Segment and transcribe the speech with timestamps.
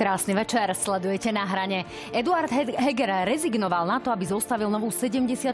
[0.00, 1.84] Krásny večer, sledujete na hrane.
[2.08, 5.52] Eduard Heger rezignoval na to, aby zostavil novú 76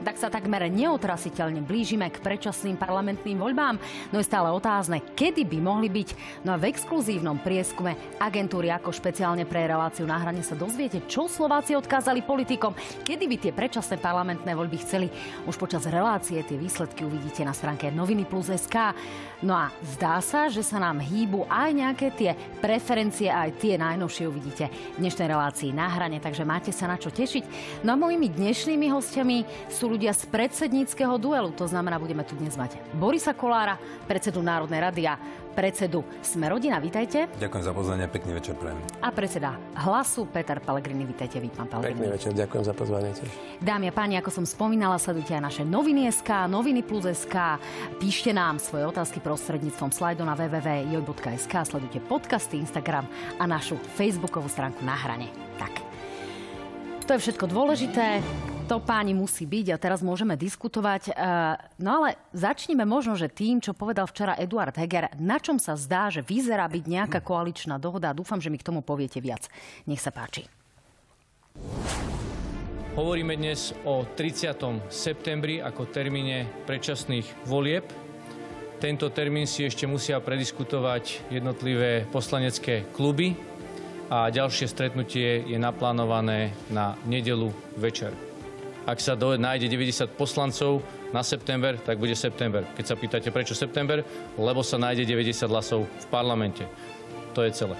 [0.00, 3.76] tak sa takmer neotrasiteľne blížime k predčasným parlamentným voľbám.
[4.08, 6.08] No je stále otázne, kedy by mohli byť.
[6.48, 11.28] No a v exkluzívnom prieskume agentúry ako špeciálne pre reláciu na hrane sa dozviete, čo
[11.28, 12.72] Slováci odkázali politikom,
[13.04, 15.12] kedy by tie predčasné parlamentné voľby chceli.
[15.44, 18.96] Už počas relácie tie výsledky uvidíte na stránke noviny plus SK.
[19.44, 22.32] No a zdá sa, že sa nám hýbu aj nejaké tie
[22.64, 27.10] preferencie, aj tie najnovšie uvidíte v dnešnej relácii na hrane, takže máte sa na čo
[27.10, 27.42] tešiť.
[27.82, 32.54] No a mojimi dnešnými hostiami sú ľudia z predsedníckého duelu, to znamená, budeme tu dnes
[32.54, 33.74] mať Borisa Kolára,
[34.06, 35.18] predsedu Národnej rady a
[35.56, 36.76] predsedu Sme rodina.
[36.76, 37.32] Vítajte.
[37.40, 38.76] Ďakujem za pozvanie, pekný večer prajem.
[39.00, 41.08] A predseda Hlasu Peter Pellegrini.
[41.08, 41.96] Vítajte, vy, pán Pellegrini.
[41.96, 43.30] Pekný večer, ďakujem za pozvanie tiež.
[43.64, 47.56] Dámy a páni, ako som spomínala, sledujte aj naše noviny SK, noviny plus SK.
[47.96, 51.54] Píšte nám svoje otázky prostredníctvom slajdu na www.joj.sk.
[51.64, 53.08] Sledujte podcasty, Instagram
[53.40, 55.32] a našu facebookovú stránku na hrane.
[55.56, 55.85] Tak.
[57.06, 58.18] To je všetko dôležité
[58.66, 61.02] to páni musí byť a teraz môžeme diskutovať.
[61.06, 61.12] E,
[61.78, 66.10] no ale začneme možno, že tým, čo povedal včera Eduard Heger, na čom sa zdá,
[66.10, 68.10] že vyzerá byť nejaká koaličná dohoda.
[68.10, 69.46] Dúfam, že mi k tomu poviete viac.
[69.86, 70.50] Nech sa páči.
[72.98, 74.90] Hovoríme dnes o 30.
[74.90, 77.86] septembri ako termíne predčasných volieb.
[78.82, 83.38] Tento termín si ešte musia prediskutovať jednotlivé poslanecké kluby
[84.06, 88.14] a ďalšie stretnutie je naplánované na nedelu večer.
[88.86, 90.78] Ak sa do, nájde 90 poslancov
[91.10, 92.62] na september, tak bude september.
[92.78, 94.06] Keď sa pýtate, prečo september,
[94.38, 96.62] lebo sa nájde 90 hlasov v parlamente.
[97.34, 97.74] To je celé.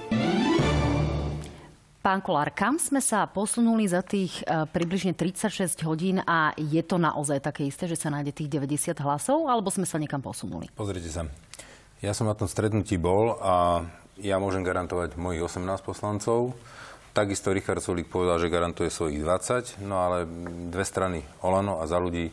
[2.03, 7.03] Pán Kolár, kam sme sa posunuli za tých uh, približne 36 hodín a je to
[7.03, 10.71] naozaj také isté, že sa nájde tých 90 hlasov, alebo sme sa niekam posunuli?
[10.75, 11.27] Pozrite sa.
[12.03, 13.83] Ja som na tom stretnutí bol a
[14.21, 16.57] ja môžem garantovať mojich 18 poslancov.
[17.17, 20.29] Takisto Richard Sulík povedal, že garantuje svojich 20, no ale
[20.69, 22.33] dve strany Olano a za ľudí e,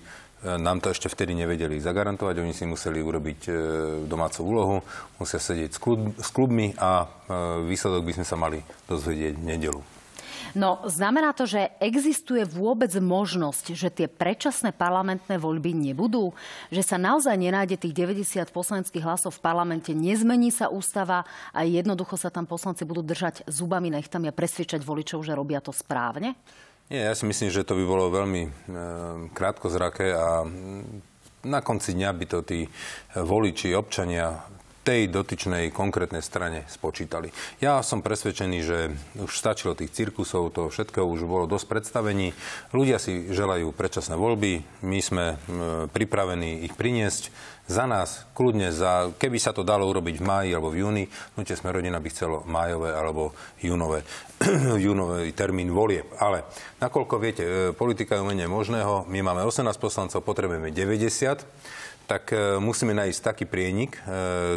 [0.59, 2.35] nám to ešte vtedy nevedeli zagarantovať.
[2.43, 3.51] Oni si museli urobiť e,
[4.03, 4.77] domácu úlohu,
[5.23, 5.71] musia sedieť
[6.19, 7.07] s klubmi a e,
[7.63, 8.59] výsledok by sme sa mali
[8.91, 9.92] dozvedieť v nedelu.
[10.53, 16.29] No, znamená to, že existuje vôbec možnosť, že tie predčasné parlamentné voľby nebudú?
[16.69, 22.21] Že sa naozaj nenájde tých 90 poslaneckých hlasov v parlamente, nezmení sa ústava a jednoducho
[22.21, 26.37] sa tam poslanci budú držať zubami nechtami a presvedčať voličov, že robia to správne?
[26.93, 28.49] Nie, ja si myslím, že to by bolo veľmi e,
[29.33, 30.45] krátkozraké a
[31.43, 32.69] na konci dňa by to tí
[33.17, 34.52] voliči, občania
[34.83, 37.31] tej dotyčnej konkrétnej strane spočítali.
[37.63, 42.35] Ja som presvedčený, že už stačilo tých cirkusov, to všetko už bolo dosť predstavení.
[42.75, 45.25] Ľudia si želajú predčasné voľby, my sme
[45.95, 47.31] pripravení ich priniesť
[47.63, 51.03] za nás, kľudne, za, keby sa to dalo urobiť v máji alebo v júni,
[51.35, 53.31] no sme rodina by chcelo májové alebo
[53.63, 54.03] júnové,
[54.83, 56.11] júnový termín volieb.
[56.19, 56.43] Ale
[56.83, 61.47] nakoľko viete, e, politika je umenie možného, my máme 18 poslancov, potrebujeme 90
[62.03, 63.99] tak e, musíme nájsť taký prienik, e,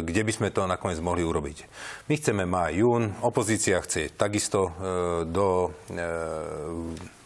[0.03, 1.63] kde by sme to nakoniec mohli urobiť.
[2.11, 4.75] My chceme maj, jún, opozícia chce takisto
[5.23, 5.71] do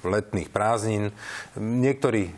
[0.02, 1.14] letných prázdnin.
[1.58, 2.34] Niektorí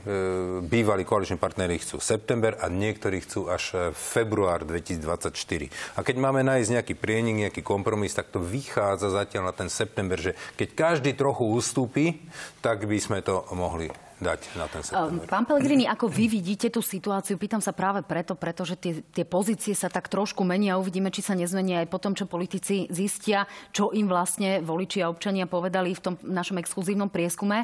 [0.67, 5.71] bývalí koaliční partnery chcú september a niektorí chcú až február 2024.
[5.95, 10.19] A keď máme nájsť nejaký prienik, nejaký kompromis, tak to vychádza zatiaľ na ten september,
[10.19, 12.19] že keď každý trochu ustúpi,
[12.59, 13.87] tak by sme to mohli
[14.21, 15.25] dať na ten september.
[15.25, 17.39] Pán Pellegrini, ako vy vidíte tú situáciu?
[17.39, 21.23] Pýtam sa práve preto, pretože tie, tie pozície sa tak trošku menia a uvidíme, či
[21.23, 25.95] sa nezmenia aj po tom, čo politici zistia, čo im vlastne voliči a občania povedali
[25.95, 27.63] v tom našom exkluzívnom prieskume.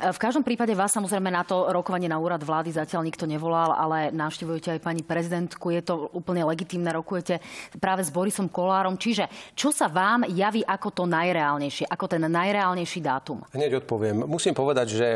[0.00, 4.12] V každom prípade vás samozrejme na to rokovanie na úrad vlády zatiaľ nikto nevolal, ale
[4.12, 5.72] navštevujete aj pani prezidentku.
[5.72, 7.40] Je to úplne legitímne, rokujete
[7.80, 9.00] práve s Borisom Kolárom.
[9.00, 9.26] Čiže
[9.56, 13.42] čo sa vám javí ako to najreálnejšie, ako ten najreálnejší dátum?
[13.56, 14.26] Hneď odpoviem.
[14.28, 15.08] Musím povedať, že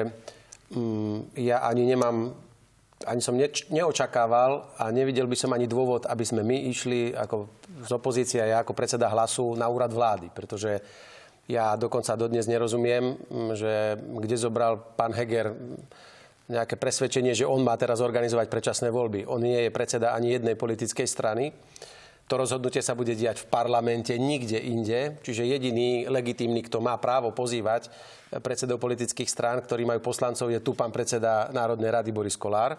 [0.73, 2.33] Mm, ja ani nemám
[3.05, 7.53] ani som neč- neočakával a nevidel by som ani dôvod, aby sme my išli ako
[7.85, 10.81] z opozície a ja ako predseda hlasu na úrad vlády, pretože
[11.45, 15.53] ja dokonca dodnes nerozumiem, mm, že kde zobral pán Heger
[16.49, 19.25] nejaké presvedčenie, že on má teraz organizovať predčasné voľby.
[19.25, 21.53] On nie je predseda ani jednej politickej strany.
[22.29, 25.21] To rozhodnutie sa bude diať v parlamente, nikde inde.
[25.21, 27.93] Čiže jediný legitímny, kto má právo pozývať
[28.43, 32.75] predsedov politických strán, ktorí majú poslancov, je tu pán predseda Národnej rady Boris Kolár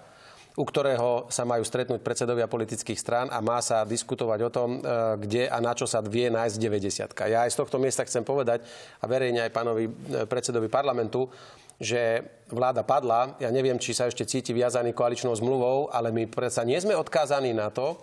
[0.55, 4.81] u ktorého sa majú stretnúť predsedovia politických strán a má sa diskutovať o tom, e,
[5.19, 7.27] kde a na čo sa vie nájsť 90.
[7.27, 8.63] Ja aj z tohto miesta chcem povedať
[9.03, 9.91] a verejne aj pánovi e,
[10.23, 11.27] predsedovi parlamentu,
[11.75, 13.35] že vláda padla.
[13.43, 17.51] Ja neviem, či sa ešte cíti viazaný koaličnou zmluvou, ale my predsa nie sme odkázaní
[17.51, 17.99] na to,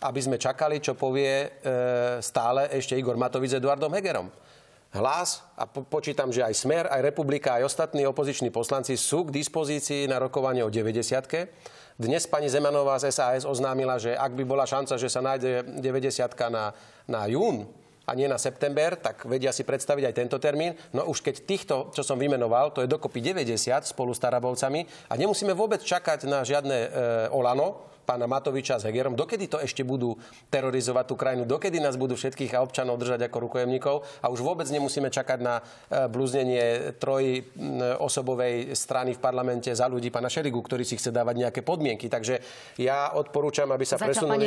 [0.00, 1.48] aby sme čakali, čo povie e,
[2.24, 4.32] stále ešte Igor Matovič s Eduardom Hegerom.
[4.94, 9.34] Hlas a po- počítam, že aj Smer, aj Republika, aj ostatní opoziční poslanci sú k
[9.34, 14.66] dispozícii na rokovanie o 90 dnes pani Zemanová z SAS oznámila, že ak by bola
[14.66, 16.74] šanca, že sa nájde 90 na,
[17.06, 17.70] na jún,
[18.04, 20.76] a nie na september, tak vedia si predstaviť aj tento termín.
[20.92, 23.56] No už keď týchto, čo som vymenoval, to je dokopy 90
[23.88, 26.88] spolu s Tarabovcami a nemusíme vôbec čakať na žiadne e,
[27.32, 30.14] Olano, pána Matoviča s Hegerom, dokedy to ešte budú
[30.52, 34.04] terorizovať tú krajinu, dokedy nás budú všetkých a občanov držať ako rukojemníkov?
[34.20, 35.62] A už vôbec nemusíme čakať na e,
[36.12, 42.12] blúznenie trojosobovej strany v parlamente za ľudí pána Šerigu, ktorý si chce dávať nejaké podmienky.
[42.12, 42.44] Takže
[42.76, 44.44] ja odporúčam, aby sa Začal presunuli...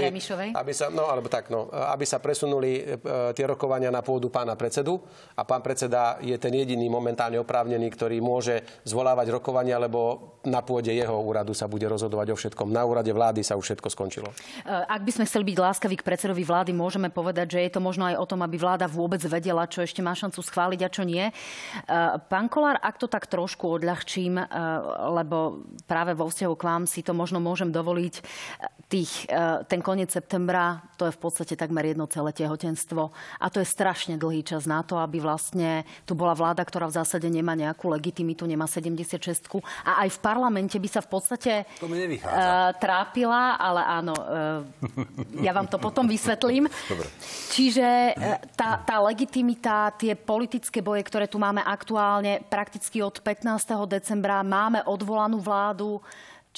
[0.54, 4.54] Aby sa, no, alebo tak, no, aby sa presunuli e, tie rokovania na pôdu pána
[4.54, 5.02] predsedu.
[5.34, 10.92] A pán predseda je ten jediný momentálne oprávnený, ktorý môže zvolávať rokovania, lebo na pôde
[10.92, 12.72] jeho úradu sa bude rozhodovať o všetkom.
[12.72, 14.30] Na úrade vlády sa už všetko skončilo.
[14.30, 14.36] E,
[14.68, 18.12] Ak by sme chceli byť láskaví k predsedovi vlády, môžeme povedať, že je to možno
[18.12, 21.24] aj o tom, aby vláda vôbec vedela, čo ešte má šancu schváliť a čo nie.
[21.24, 21.34] E,
[22.28, 24.46] Pán Kolár, ak to tak trošku odľahčím, e,
[25.16, 28.20] lebo práve vo vzťahu k vám si to možno môžem dovoliť,
[28.88, 29.28] tých,
[29.68, 33.12] ten koniec septembra, to je v podstate takmer jedno celé tehotenstvo.
[33.44, 36.96] A to je strašne dlhý čas na to, aby vlastne tu bola vláda, ktorá v
[36.96, 39.20] zásade nemá nejakú legitimitu, nemá 76
[39.84, 41.52] a aj v parlamente by sa v podstate
[41.84, 42.00] To mi
[43.38, 46.66] trápila, ale áno, eh, ja vám to potom vysvetlím.
[46.90, 47.08] Dobre.
[47.54, 53.46] Čiže eh, tá, tá legitimita, tie politické boje, ktoré tu máme aktuálne, prakticky od 15.
[53.86, 56.02] decembra máme odvolanú vládu,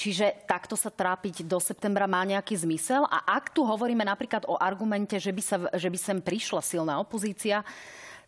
[0.00, 3.04] Čiže takto sa trápiť do septembra má nejaký zmysel.
[3.04, 6.96] A ak tu hovoríme napríklad o argumente, že by, sa, že by sem prišla silná
[6.96, 7.60] opozícia,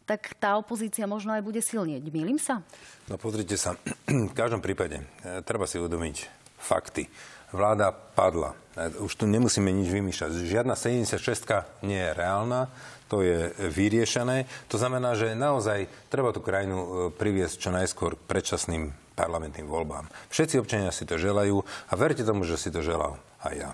[0.04, 2.04] tak tá opozícia možno aj bude silnieť.
[2.12, 2.60] Mýlim sa?
[3.08, 3.72] No pozrite sa,
[4.28, 7.10] v každom prípade e, treba si uvedomiť fakty.
[7.52, 8.56] Vláda padla.
[9.04, 10.48] Už tu nemusíme nič vymýšľať.
[10.48, 12.72] Žiadna 76 nie je reálna,
[13.12, 14.48] to je vyriešené.
[14.72, 20.08] To znamená, že naozaj treba tú krajinu e, priviesť čo najskôr k predčasným parlamentným voľbám.
[20.32, 23.70] Všetci občania si to želajú a verte tomu, že si to želal aj ja.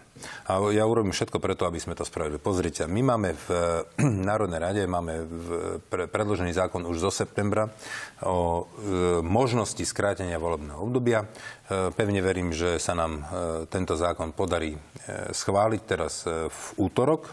[0.49, 2.41] A ja urobím všetko preto, aby sme to spravili.
[2.41, 3.49] Pozrite, my máme v
[4.01, 5.49] Národnej rade máme v,
[5.87, 7.69] pre, predložený zákon už zo septembra
[8.25, 11.25] o e, možnosti skrátenia volebného obdobia.
[11.25, 13.23] E, pevne verím, že sa nám e,
[13.69, 14.81] tento zákon podarí e,
[15.37, 17.29] schváliť teraz e, v útorok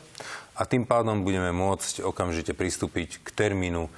[0.55, 3.91] a tým pádom budeme môcť okamžite pristúpiť k termínu e,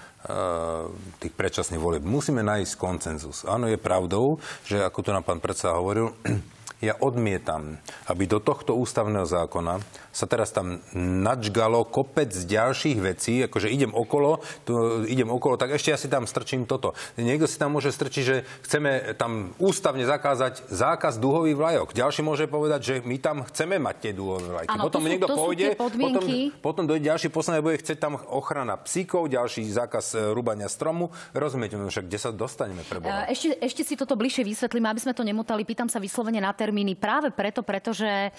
[1.22, 2.01] tých predčasných volieb.
[2.06, 3.45] Musíme nájsť koncenzus.
[3.45, 6.18] Áno, je pravdou, že ako tu nám pán predseda hovoril,
[6.77, 9.81] ja odmietam, aby do tohto ústavného zákona
[10.13, 14.74] sa teraz tam načgalo kopec ďalších vecí, akože idem okolo, tu,
[15.06, 16.94] idem okolo, tak ešte ja si tam strčím toto.
[17.18, 18.35] Niekto si tam môže strčiť, že
[18.65, 21.88] chceme tam ústavne zakázať zákaz duhových vlajok.
[21.94, 24.74] Ďalší môže povedať, že my tam chceme mať tie duhové vlajky.
[24.74, 26.21] Áno, potom to sú- niekto to pôjde, potom,
[26.62, 31.09] potom dojde ďalší poslanec, bude chcieť tam ochrana psíkov, ďalší zákaz e, rúbania stromu.
[31.33, 33.25] Rozumiete, no však kde sa dostaneme pre Boha?
[33.29, 35.62] E, Ešte, ešte si toto bližšie vysvetlím, aby sme to nemotali.
[35.62, 38.29] Pýtam sa vyslovene na termíny práve preto, pretože e,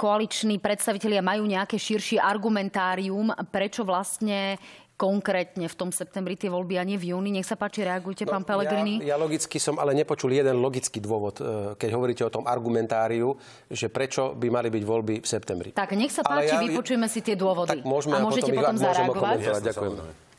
[0.00, 4.56] koaliční predstavitelia majú nejaké širšie argumentárium, prečo vlastne
[4.94, 7.34] konkrétne v tom septembri tie voľby a nie v júni.
[7.34, 9.02] Nech sa páči, reagujte, pán Pellegrini.
[9.02, 12.48] No, Ja, ja logicky som ale nepočul jeden logický dôvod, e, keď hovoríte o tom
[12.48, 13.36] argumentáriu,
[13.68, 15.68] že prečo by mali byť voľby v septembri.
[15.76, 17.76] Tak nech sa Ale páči, ja- vypočujeme si tie dôvody.
[17.76, 19.36] Tak môžeme a a môžete potom potom môžem zareagovať.
[19.44, 20.32] Jasne, ďakujem.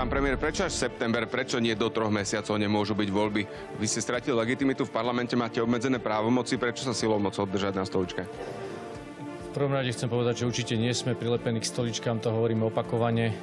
[0.00, 3.42] Pán premiér, prečo až september, prečo nie do troch mesiacov nemôžu byť voľby?
[3.76, 7.84] Vy ste stratili legitimitu v parlamente, máte obmedzené právomoci, prečo sa silou mocou držať na
[7.84, 8.24] stoličke?
[8.24, 13.36] V prvom rade chcem povedať, že určite nie sme prilepení k stoličkám, to hovoríme opakovane.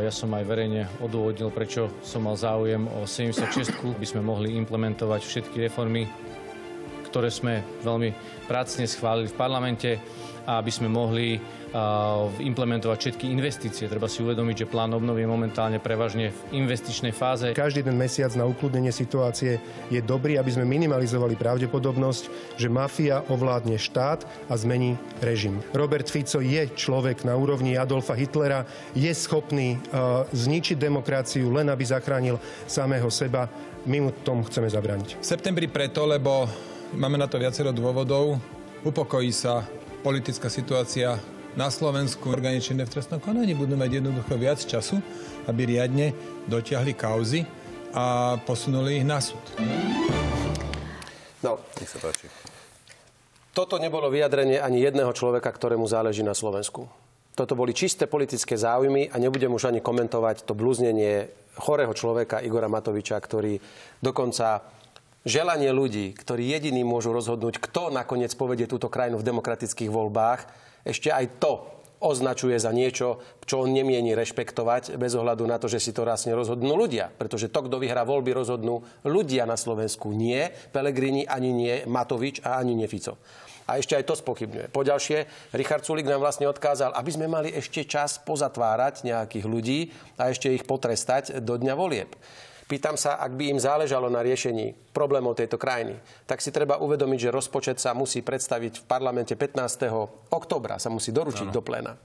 [0.00, 5.20] Ja som aj verejne odôvodnil, prečo som mal záujem o 76 by sme mohli implementovať
[5.20, 6.08] všetky reformy,
[7.12, 8.16] ktoré sme veľmi
[8.48, 10.00] prácne schválili v parlamente
[10.48, 11.36] a aby sme mohli
[12.38, 13.88] implementovať všetky investície.
[13.88, 17.56] Treba si uvedomiť, že plán obnovy je momentálne prevažne v investičnej fáze.
[17.56, 19.56] Každý ten mesiac na ukludnenie situácie
[19.88, 25.64] je dobrý, aby sme minimalizovali pravdepodobnosť, že mafia ovládne štát a zmení režim.
[25.72, 31.84] Robert Fico je človek na úrovni Adolfa Hitlera, je schopný uh, zničiť demokraciu, len aby
[31.88, 32.36] zachránil
[32.68, 33.48] samého seba.
[33.88, 35.18] My mu tomu chceme zabrániť.
[35.18, 36.46] V septembri preto, lebo
[36.94, 38.38] máme na to viacero dôvodov.
[38.86, 39.66] Upokojí sa
[40.02, 41.18] politická situácia
[41.56, 42.32] na Slovensku.
[42.32, 45.00] Orgány činné v trestnom konaní budú mať jednoducho viac času,
[45.48, 46.16] aby riadne
[46.48, 47.44] dotiahli kauzy
[47.92, 49.42] a posunuli ich na súd.
[51.44, 52.30] No, Nech sa páči.
[53.52, 56.88] Toto nebolo vyjadrenie ani jedného človeka, ktorému záleží na Slovensku.
[57.36, 61.28] Toto boli čisté politické záujmy a nebudem už ani komentovať to blúznenie
[61.60, 63.60] chorého človeka Igora Matoviča, ktorý
[64.00, 64.64] dokonca
[65.28, 70.40] želanie ľudí, ktorí jediní môžu rozhodnúť, kto nakoniec povedie túto krajinu v demokratických voľbách,
[70.82, 71.72] ešte aj to
[72.02, 76.34] označuje za niečo, čo on nemieni rešpektovať, bez ohľadu na to, že si to rasne
[76.34, 77.14] rozhodnú ľudia.
[77.14, 80.10] Pretože to, kto vyhrá voľby, rozhodnú ľudia na Slovensku.
[80.10, 83.22] Nie Pelegrini, ani nie Matovič a ani nie Fico.
[83.70, 84.74] A ešte aj to spochybňuje.
[84.74, 85.18] Poďalšie,
[85.54, 90.50] Richard Sulik nám vlastne odkázal, aby sme mali ešte čas pozatvárať nejakých ľudí a ešte
[90.50, 92.10] ich potrestať do dňa volieb.
[92.72, 97.28] Pýtam sa, ak by im záležalo na riešení problémov tejto krajiny, tak si treba uvedomiť,
[97.28, 99.92] že rozpočet sa musí predstaviť v parlamente 15.
[100.32, 101.54] oktobra, sa musí doručiť ano.
[101.54, 102.00] do pléna.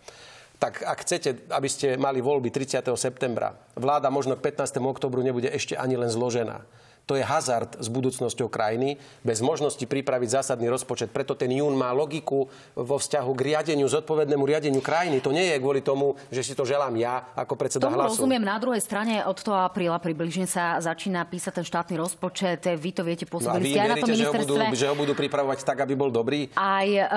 [0.59, 2.83] Tak ak chcete, aby ste mali voľby 30.
[2.99, 4.83] septembra, vláda možno k 15.
[4.83, 6.67] oktobru nebude ešte ani len zložená
[7.07, 11.15] to je hazard s budúcnosťou krajiny, bez možnosti pripraviť zásadný rozpočet.
[11.15, 15.23] Preto ten jún má logiku vo vzťahu k riadeniu, zodpovednému riadeniu krajiny.
[15.23, 18.19] To nie je kvôli tomu, že si to želám ja ako predseda Tomu hlasu.
[18.19, 18.43] rozumiem.
[18.43, 22.67] Na druhej strane od toho apríla približne sa začína písať ten štátny rozpočet.
[22.75, 24.43] Vy to viete, pôsobili no ste aj na tom ministerstve.
[24.43, 26.51] Že ho, budú, že ho budú pripravovať tak, aby bol dobrý?
[26.59, 27.07] Aj uh,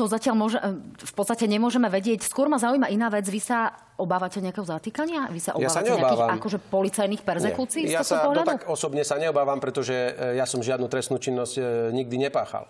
[0.00, 0.56] to zatiaľ môže,
[0.96, 2.24] v podstate nemôžeme vedieť.
[2.24, 3.28] Skôr ma zaujíma iná vec.
[3.28, 5.28] Vy sa obávate nejakého zatýkania?
[5.28, 7.84] Vy sa obávate ja sa nejakých akože policajných perzekúcií?
[7.92, 11.62] Ja sa no, tak osobne sa neobávam, pretože e, ja som žiadnu trestnú činnosť e,
[11.92, 12.64] nikdy nepáchal.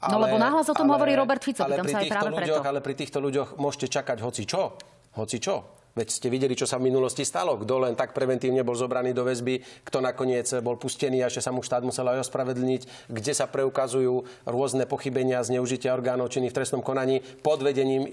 [0.00, 2.30] Ale, no lebo náhlas o tom ale, hovorí Robert Fico, ale pri sa aj práve
[2.32, 2.70] ľuďoch, preto.
[2.72, 4.80] Ale pri týchto ľuďoch môžete čakať hoci čo.
[5.12, 5.79] Hoci čo.
[5.90, 7.58] Veď ste videli, čo sa v minulosti stalo.
[7.58, 11.50] Kto len tak preventívne bol zobraný do väzby, kto nakoniec bol pustený a ešte sa
[11.50, 16.82] mu štát musel aj ospravedlniť, kde sa preukazujú rôzne pochybenia, zneužitia orgánov činných v trestnom
[16.82, 18.10] konaní pod vedením e,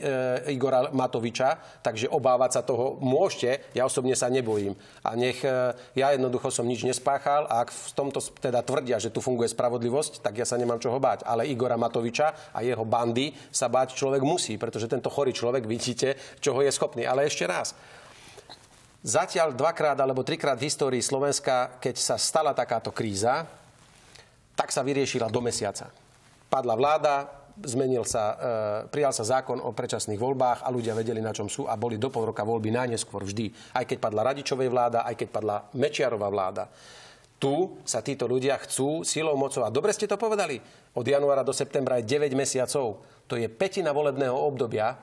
[0.53, 1.81] Igora Matoviča.
[1.85, 4.73] Takže obávať sa toho môžete, ja osobne sa nebojím.
[5.05, 9.13] A nech e, ja jednoducho som nič nespáchal a ak v tomto teda tvrdia, že
[9.13, 11.25] tu funguje spravodlivosť, tak ja sa nemám čoho báť.
[11.29, 16.17] Ale Igora Matoviča a jeho bandy sa báť človek musí, pretože tento chorý človek vidíte,
[16.41, 17.03] čoho je schopný.
[17.07, 17.66] Ale ešte raz,
[19.07, 23.47] Zatiaľ dvakrát alebo trikrát v histórii Slovenska, keď sa stala takáto kríza,
[24.57, 25.87] tak sa vyriešila do mesiaca.
[26.49, 27.15] Padla vláda,
[27.61, 28.35] zmenil sa, e,
[28.89, 32.09] prijal sa zákon o predčasných voľbách a ľudia vedeli, na čom sú a boli do
[32.09, 33.53] pol roka voľby najneskôr vždy.
[33.73, 36.65] Aj keď padla Radičovej vláda, aj keď padla Mečiarová vláda.
[37.37, 37.53] Tu
[37.85, 39.61] sa títo ľudia chcú silou, mocou.
[39.61, 40.57] A dobre ste to povedali.
[40.97, 42.97] Od januára do septembra je 9 mesiacov.
[43.29, 44.97] To je petina volebného obdobia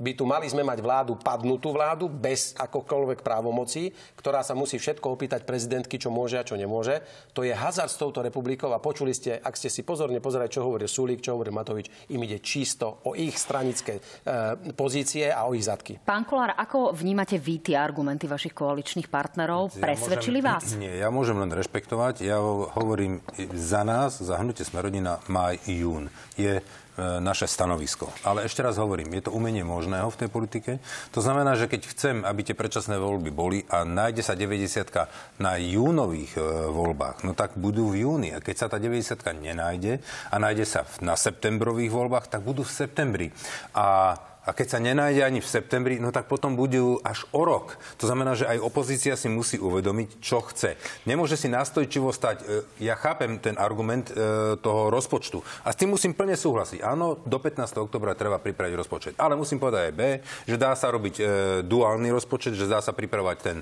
[0.00, 5.12] by tu mali sme mať vládu, padnutú vládu, bez akokoľvek právomocí, ktorá sa musí všetko
[5.12, 7.04] opýtať prezidentky, čo môže a čo nemôže.
[7.36, 10.64] To je hazard s touto republikou a počuli ste, ak ste si pozorne pozerali, čo
[10.64, 15.52] hovorí Sulík, čo hovorí Matovič, im ide čisto o ich stranické e, pozície a o
[15.52, 16.00] ich zadky.
[16.00, 19.76] Pán Kolár, ako vnímate vy tie argumenty vašich koaličných partnerov?
[19.76, 20.80] Presvedčili ja môžem, vás?
[20.80, 22.24] Nie, ja môžem len rešpektovať.
[22.24, 22.40] Ja
[22.72, 23.20] hovorím
[23.52, 26.08] za nás, za hnutie Smerodina, maj, jún.
[26.40, 26.64] Je
[26.98, 28.10] naše stanovisko.
[28.26, 30.72] Ale ešte raz hovorím, je to umenie možného v tej politike.
[31.14, 35.56] To znamená, že keď chcem, aby tie predčasné voľby boli a nájde sa 90 na
[35.56, 38.30] júnových e, voľbách, no tak budú v júni.
[38.34, 42.72] A keď sa tá 90 nenájde a nájde sa na septembrových voľbách, tak budú v
[42.72, 43.28] septembri.
[43.72, 47.76] A a keď sa nenájde ani v septembri, no tak potom budú až o rok.
[48.00, 50.80] To znamená, že aj opozícia si musí uvedomiť, čo chce.
[51.04, 52.36] Nemôže si nastojčivo stať.
[52.40, 52.44] E,
[52.80, 54.16] ja chápem ten argument e,
[54.56, 55.44] toho rozpočtu.
[55.60, 56.80] A s tým musím plne súhlasiť.
[56.80, 57.84] Áno, do 15.
[57.84, 59.14] oktobra treba pripraviť rozpočet.
[59.20, 60.02] Ale musím povedať aj B,
[60.48, 61.22] že dá sa robiť e,
[61.60, 63.58] duálny rozpočet, že dá sa pripravať ten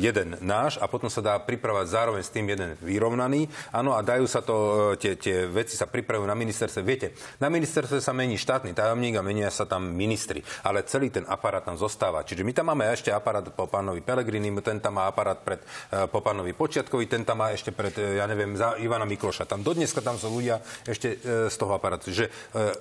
[0.00, 3.50] jeden náš a potom sa dá pripravať zároveň s tým jeden vyrovnaný.
[3.74, 6.80] Áno, a dajú sa to, tie, tie veci sa pripravujú na ministerstve.
[6.80, 10.40] Viete, na ministerstve sa mení štátny tajomník a menia sa tam ministri.
[10.62, 12.22] Ale celý ten aparát tam zostáva.
[12.24, 16.06] Čiže my tam máme ešte aparát po pánovi Pelegrini, ten tam má aparát pred, e,
[16.06, 19.46] po pánovi Počiatkovi, ten tam má ešte pred, e, ja neviem, za Ivana Mikloša.
[19.46, 22.10] Tam dodneska tam sú ľudia ešte e, z toho aparátu.
[22.10, 22.32] Čiže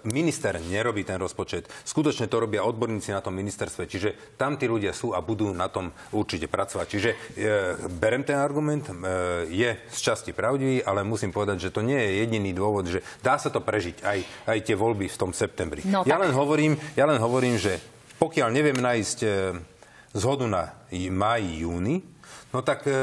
[0.07, 1.67] minister nerobí ten rozpočet.
[1.83, 3.83] Skutočne to robia odborníci na tom ministerstve.
[3.89, 6.85] Čiže tam tí ľudia sú a budú na tom určite pracovať.
[6.87, 7.09] Čiže
[7.99, 8.89] berem ten argument,
[9.49, 13.37] je z časti pravdivý, ale musím povedať, že to nie je jediný dôvod, že dá
[13.37, 15.83] sa to prežiť aj, aj tie voľby v tom septembri.
[15.85, 17.79] No, ja len hovorím, ja len hovorím, že
[18.20, 19.29] pokiaľ neviem nájsť e,
[20.20, 22.03] zhodu na maj, júni,
[22.51, 23.00] no tak e,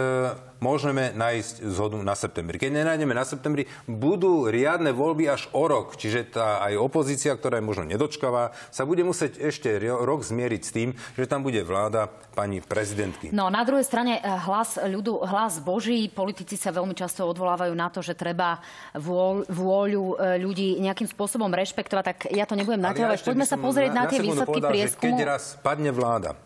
[0.61, 2.57] môžeme nájsť zhodu na septembri.
[2.57, 5.97] Keď nenájdeme na septembri, budú riadne voľby až o rok.
[5.99, 10.71] Čiže tá aj opozícia, ktorá je možno nedočkavá, sa bude musieť ešte rok zmieriť s
[10.73, 13.33] tým, že tam bude vláda pani prezidentky.
[13.33, 17.89] No na druhej strane eh, hlas ľudu, hlas Boží, politici sa veľmi často odvolávajú na
[17.89, 18.61] to, že treba
[18.97, 22.05] vôľ, vôľu eh, ľudí nejakým spôsobom rešpektovať.
[22.05, 23.19] Tak ja to nebudem naťahovať.
[23.21, 25.17] Ja Poďme sa pozrieť na, na tie výsledky prieskumu.
[25.17, 26.46] Keď raz padne vláda,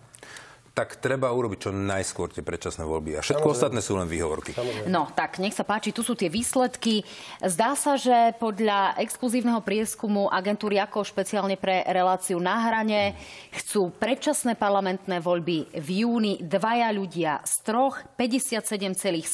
[0.70, 3.18] tak treba urobiť čo najskôr tie predčasné voľby.
[3.18, 3.58] A všetko Samozrejme.
[3.58, 4.54] ostatné sú len výhovorky.
[4.54, 4.86] Samozrejme.
[4.86, 7.02] No, tak nech sa páči, tu sú tie výsledky.
[7.42, 13.18] Zdá sa, že podľa exkluzívneho prieskumu agentúry ako špeciálne pre reláciu na hrane
[13.50, 19.26] chcú predčasné parlamentné voľby v júni dvaja ľudia z troch, 57,7%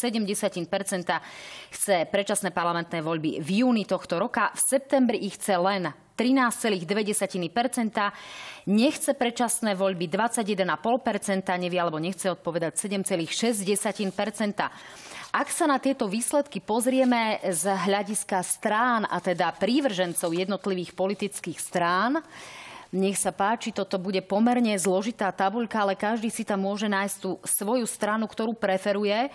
[1.76, 4.48] chce predčasné parlamentné voľby v júni tohto roka.
[4.56, 10.64] V septembri ich chce len 13,2%, nechce predčasné voľby 21,5%,
[11.60, 13.60] nevie alebo nechce odpovedať 7,6%.
[15.36, 22.24] Ak sa na tieto výsledky pozrieme z hľadiska strán, a teda prívržencov jednotlivých politických strán,
[22.94, 27.36] nech sa páči, toto bude pomerne zložitá tabuľka, ale každý si tam môže nájsť tú
[27.44, 29.28] svoju stranu, ktorú preferuje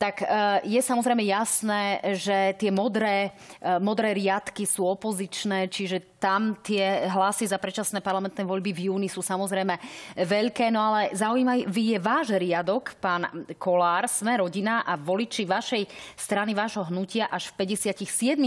[0.00, 0.26] tak e,
[0.64, 7.44] je samozrejme jasné, že tie modré, e, modré riadky sú opozičné, čiže tam tie hlasy
[7.44, 9.76] za predčasné parlamentné voľby v júni sú samozrejme
[10.24, 13.28] veľké, no ale zaujímavý je váš riadok, pán
[13.60, 15.84] Kolár, sme rodina a voliči vašej
[16.16, 18.40] strany, vášho hnutia až v 57%,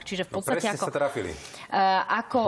[0.00, 0.88] čiže v no, podstate no, ako.
[1.20, 1.36] E,
[2.08, 2.40] ako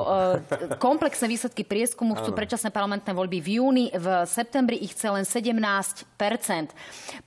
[0.80, 6.08] komplexné výsledky prieskumu chcú predčasné parlamentné voľby v júni, v septembri ich chce len 17%.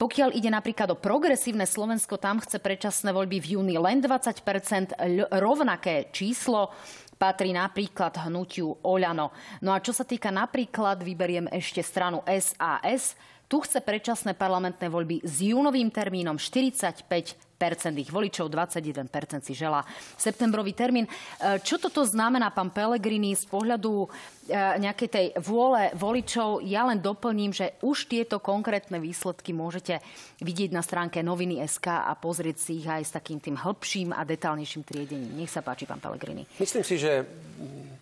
[0.02, 4.96] Pokiaľ ide napríklad o progresívne Slovensko tam chce predčasné voľby v júni len 20%
[5.44, 6.72] rovnaké číslo
[7.20, 9.36] patrí napríklad hnutiu Oľano.
[9.60, 13.20] No a čo sa týka napríklad, vyberiem ešte stranu SAS,
[13.52, 17.04] tu chce predčasné parlamentné voľby s júnovým termínom 45
[17.98, 19.86] ich voličov, 21% si želá
[20.18, 21.06] septembrový termín.
[21.06, 21.12] E,
[21.62, 24.08] čo toto znamená, pán Pellegrini, z pohľadu e,
[24.82, 26.66] nejakej tej vôle voličov?
[26.66, 30.02] Ja len doplním, že už tieto konkrétne výsledky môžete
[30.42, 34.26] vidieť na stránke noviny SK a pozrieť si ich aj s takým tým hĺbším a
[34.26, 35.38] detálnejším triedením.
[35.38, 36.46] Nech sa páči, pán Pellegrini.
[36.58, 37.26] Myslím si, že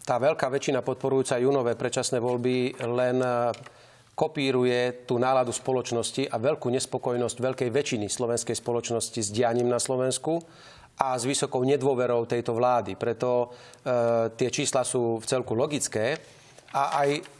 [0.07, 3.17] tá veľká väčšina podporujúca junové predčasné voľby len
[4.19, 10.43] kopíruje tú náladu spoločnosti a veľkú nespokojnosť veľkej väčšiny slovenskej spoločnosti s dianím na Slovensku
[10.99, 12.99] a s vysokou nedôverou tejto vlády.
[12.99, 13.47] Preto e,
[14.35, 16.19] tie čísla sú v celku logické
[16.75, 17.39] a aj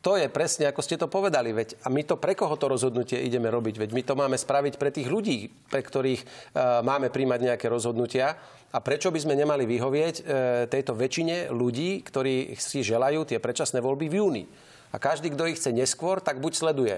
[0.00, 1.52] to je presne, ako ste to povedali.
[1.52, 3.84] Veď, a my to pre koho to rozhodnutie ideme robiť?
[3.84, 6.26] Veď my to máme spraviť pre tých ľudí, pre ktorých e,
[6.80, 8.32] máme príjmať nejaké rozhodnutia.
[8.72, 10.22] A prečo by sme nemali vyhovieť e,
[10.72, 14.44] tejto väčšine ľudí, ktorí si želajú tie predčasné voľby v júni?
[14.90, 16.96] A každý, kto ich chce neskôr, tak buď sleduje,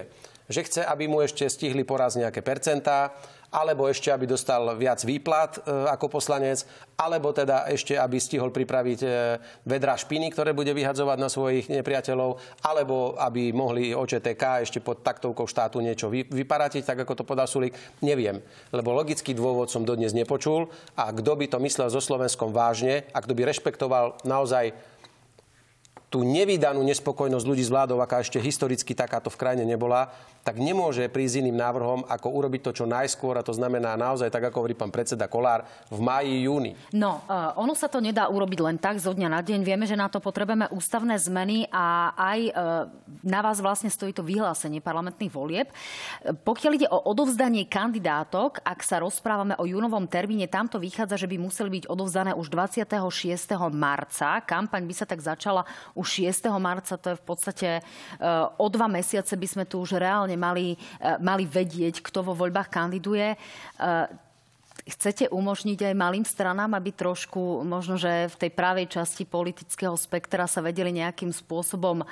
[0.49, 3.15] že chce, aby mu ešte stihli poraz nejaké percentá,
[3.53, 6.65] alebo ešte, aby dostal viac výplat e, ako poslanec,
[6.97, 9.07] alebo teda ešte, aby stihol pripraviť e,
[9.69, 15.45] vedra špiny, ktoré bude vyhadzovať na svojich nepriateľov, alebo aby mohli OČTK ešte pod taktovkou
[15.45, 17.77] štátu niečo vy, vyparatiť, tak ako to podal Sulik.
[18.01, 18.41] Neviem,
[18.73, 20.65] lebo logický dôvod som dodnes nepočul
[20.97, 24.73] a kto by to myslel so Slovenskom vážne a kto by rešpektoval naozaj
[26.13, 30.13] tú nevydanú nespokojnosť ľudí s vládou, aká ešte historicky takáto v krajine nebola,
[30.45, 34.51] tak nemôže prísť iným návrhom, ako urobiť to čo najskôr, a to znamená naozaj, tak
[34.51, 36.77] ako hovorí pán predseda Kolár, v máji, júni.
[36.93, 39.65] No, uh, ono sa to nedá urobiť len tak zo dňa na deň.
[39.65, 42.53] Vieme, že na to potrebujeme ústavné zmeny a aj uh,
[43.23, 45.71] na vás vlastne stojí to vyhlásenie parlamentných volieb.
[46.43, 51.31] Pokiaľ ide o odovzdanie kandidátok, ak sa rozprávame o júnovom termíne, tam to vychádza, že
[51.31, 52.91] by museli byť odovzdané už 26.
[53.71, 54.43] marca.
[54.43, 55.63] Kampaň by sa tak začala
[55.95, 56.51] už 6.
[56.61, 60.75] marca, to je v podstate uh, o dva mesiace by sme tu už reálne mali,
[60.75, 63.33] e, mali vedieť, kto vo voľbách kandiduje.
[63.33, 63.37] E,
[64.83, 70.43] chcete umožniť aj malým stranám, aby trošku možno, že v tej pravej časti politického spektra
[70.43, 72.05] sa vedeli nejakým spôsobom e,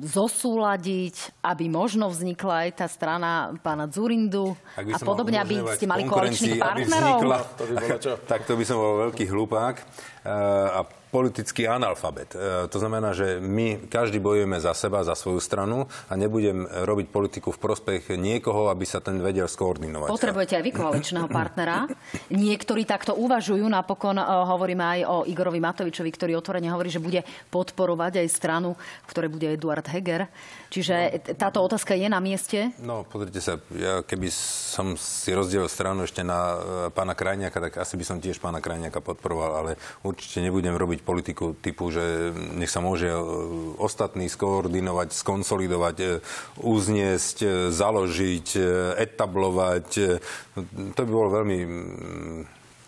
[0.00, 6.56] zosúľadiť, aby možno vznikla aj tá strana pána Zurindu a podobne, aby ste mali koaličných
[6.56, 7.18] partnerov?
[7.20, 8.12] Vznikla, to by bolo čo?
[8.30, 9.76] tak to by som bol veľký hlupák.
[10.24, 10.82] A
[11.14, 12.34] politický analfabet.
[12.34, 17.06] E, to znamená, že my každý bojujeme za seba, za svoju stranu a nebudem robiť
[17.06, 20.10] politiku v prospech niekoho, aby sa ten vedel skoordinovať.
[20.10, 21.86] Potrebujete aj vy koaličného partnera.
[22.34, 23.62] Niektorí takto uvažujú.
[23.62, 27.22] Napokon uh, hovoríme aj o Igorovi Matovičovi, ktorý otvorene hovorí, že bude
[27.54, 28.74] podporovať aj stranu,
[29.06, 30.26] v ktorej bude Eduard Heger.
[30.74, 31.38] Čiže no.
[31.38, 32.74] táto otázka je na mieste?
[32.82, 36.58] No, pozrite sa, ja keby som si rozdielil stranu ešte na uh,
[36.90, 39.70] pána Krajniaka, tak asi by som tiež pána Krajniaka podporoval, ale
[40.14, 43.18] určite nebudem robiť politiku typu, že nech sa môže e,
[43.82, 46.06] ostatní skoordinovať, skonsolidovať, e,
[46.62, 48.46] uzniesť, e, založiť,
[48.94, 49.88] etablovať.
[50.94, 52.38] To by bolo veľmi mm,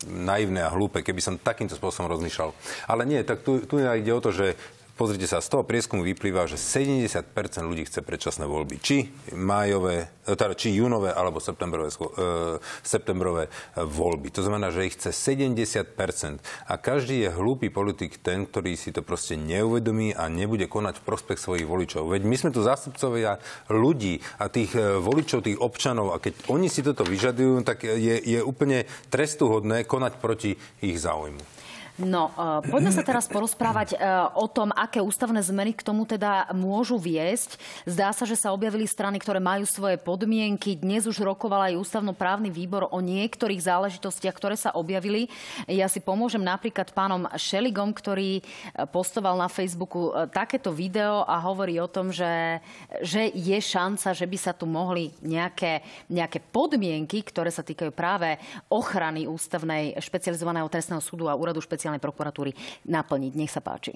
[0.07, 2.55] naivné a hlúpe, keby som takýmto spôsobom rozmýšľal.
[2.87, 4.55] Ale nie, tak tu, tu ide o to, že
[4.97, 7.29] Pozrite sa, z toho prieskumu vyplýva, že 70%
[7.61, 8.81] ľudí chce predčasné voľby.
[8.81, 13.49] Či májové, e, teda či júnové alebo septembrové, e, septembrové e,
[13.85, 14.33] voľby.
[14.33, 16.41] To znamená, že ich chce 70%.
[16.65, 21.05] A každý je hlúpy politik ten, ktorý si to proste neuvedomí a nebude konať v
[21.05, 22.09] prospech svojich voličov.
[22.09, 23.37] Veď my sme tu zástupcovia
[23.69, 28.41] ľudí a tých voličov, tých občanov a keď oni si toto vyžadujú, tak je, je
[28.41, 31.56] úplne trestuhodné konať proti ich záujmu.
[31.97, 36.45] No, uh, poďme sa teraz porozprávať uh, o tom, aké ústavné zmeny k tomu teda
[36.53, 37.57] môžu viesť.
[37.89, 40.77] Zdá sa, že sa objavili strany, ktoré majú svoje podmienky.
[40.77, 45.25] Dnes už rokoval aj ústavnoprávny výbor o niektorých záležitostiach, ktoré sa objavili.
[45.65, 48.45] Ja si pomôžem napríklad pánom Šeligom, ktorý
[48.93, 52.61] postoval na Facebooku takéto video a hovorí o tom, že,
[53.01, 55.81] že je šanca, že by sa tu mohli nejaké,
[56.13, 58.37] nejaké podmienky, ktoré sa týkajú práve
[58.69, 62.51] ochrany ústavnej špecializovaného trestného súdu a úradu špecializovaného špeciálnej prokuratúry
[62.91, 63.31] naplniť.
[63.39, 63.95] Nech sa páči.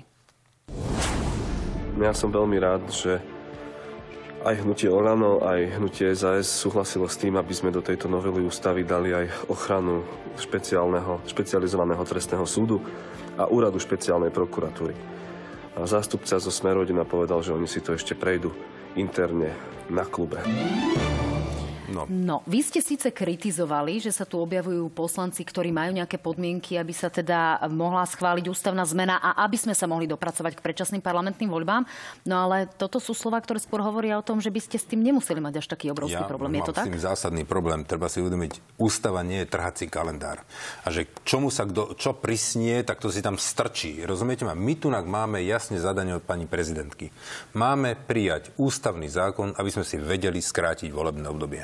[1.99, 3.19] Ja som veľmi rád, že
[4.47, 8.87] aj hnutie Olano, aj hnutie SAS súhlasilo s tým, aby sme do tejto novely ústavy
[8.87, 10.07] dali aj ochranu
[10.39, 12.79] špeciálneho, špecializovaného trestného súdu
[13.35, 14.95] a úradu špeciálnej prokuratúry.
[15.75, 18.55] A zástupca zo Smerodina povedal, že oni si to ešte prejdú
[18.95, 19.51] interne
[19.91, 20.39] na klube.
[21.89, 22.05] No.
[22.05, 26.93] no, vy ste síce kritizovali, že sa tu objavujú poslanci, ktorí majú nejaké podmienky, aby
[26.93, 31.49] sa teda mohla schváliť ústavná zmena a aby sme sa mohli dopracovať k predčasným parlamentným
[31.49, 31.83] voľbám.
[32.27, 35.01] No ale toto sú slova, ktoré skôr hovoria o tom, že by ste s tým
[35.01, 36.61] nemuseli mať až taký obrovský ja problém.
[36.61, 36.85] Je to tak?
[36.85, 37.81] s tým zásadný problém.
[37.87, 40.45] Treba si uvedomiť, ústava nie je trhací kalendár.
[40.85, 44.05] A že čomu sa kdo, čo prisnie, tak to si tam strčí.
[44.05, 44.53] Rozumiete ma?
[44.53, 47.09] My tu máme jasne zadanie od pani prezidentky.
[47.57, 51.63] Máme prijať ústavný zákon, aby sme si vedeli skrátiť volebné obdobie.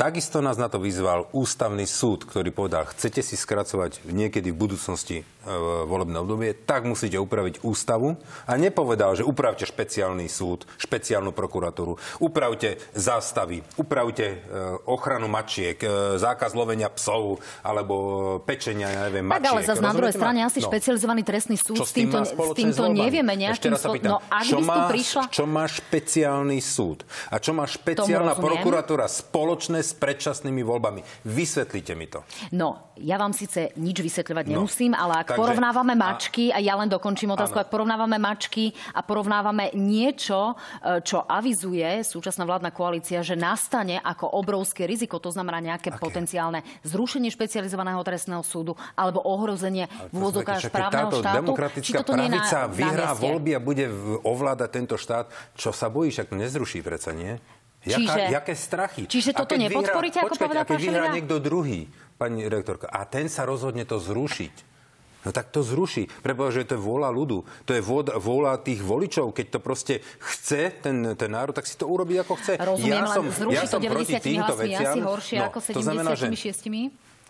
[0.00, 5.28] Takisto nás na to vyzval ústavný súd, ktorý povedal, chcete si skracovať niekedy v budúcnosti
[5.46, 8.18] E, volebné obdobie, tak musíte upraviť ústavu
[8.50, 14.36] a nepovedal, že upravte špeciálny súd, špeciálnu prokuratúru, upravte zástavy, upravte e,
[14.90, 17.94] ochranu mačiek, e, zákaz lovenia psov alebo
[18.42, 19.46] pečenia, ja neviem, mačiek.
[19.46, 20.66] Tak ale zase na druhej strane asi no.
[20.66, 24.02] špecializovaný trestný súd s týmto, s týmto nevieme nejakým spôsobom.
[24.02, 25.30] No, ak čo, má, prišla...
[25.30, 29.06] čo má špeciálny súd a čo má špeciálna prokuratúra
[29.66, 31.00] spoločné s predčasnými voľbami?
[31.26, 32.22] Vysvetlite mi to.
[32.54, 34.62] No, ja vám síce nič vysvetľovať no.
[34.62, 39.02] nemusím, ale ak Takže, porovnávame mačky, a ja len dokončím otázku, ak porovnávame mačky a
[39.02, 45.58] porovnávame niečo, e, čo avizuje súčasná vládna koalícia, že nastane ako obrovské riziko, to znamená
[45.58, 45.98] nejaké okay.
[46.00, 51.38] potenciálne zrušenie špecializovaného trestného súdu alebo ohrozenie v úvodzovkách správneho táto štátu.
[51.42, 53.84] demokratická pravica na, vyhrá na voľby a bude
[54.22, 55.26] ovládať tento štát.
[55.58, 57.40] Čo sa bojíš, ak to nezruší predsa, nie?
[57.86, 59.02] Jaká, čiže, jaké strachy?
[59.06, 61.86] Čiže toto nepodporíte, vyhrá, ako povedal pán vyhrá niekto druhý,
[62.18, 64.76] pani rektorka, a ten sa rozhodne to zrušiť
[65.26, 66.06] No tak to zruší.
[66.22, 67.42] Preboha, že to je vôľa ľudu.
[67.66, 67.82] To je
[68.22, 69.34] vôľa tých voličov.
[69.34, 72.54] Keď to proste chce ten, ten národ, tak si to urobí ako chce.
[72.54, 74.94] Rozumiem, ja som, ja som proti týmto veciam.
[74.94, 76.26] asi horšie no, ako 76 to znamená, že,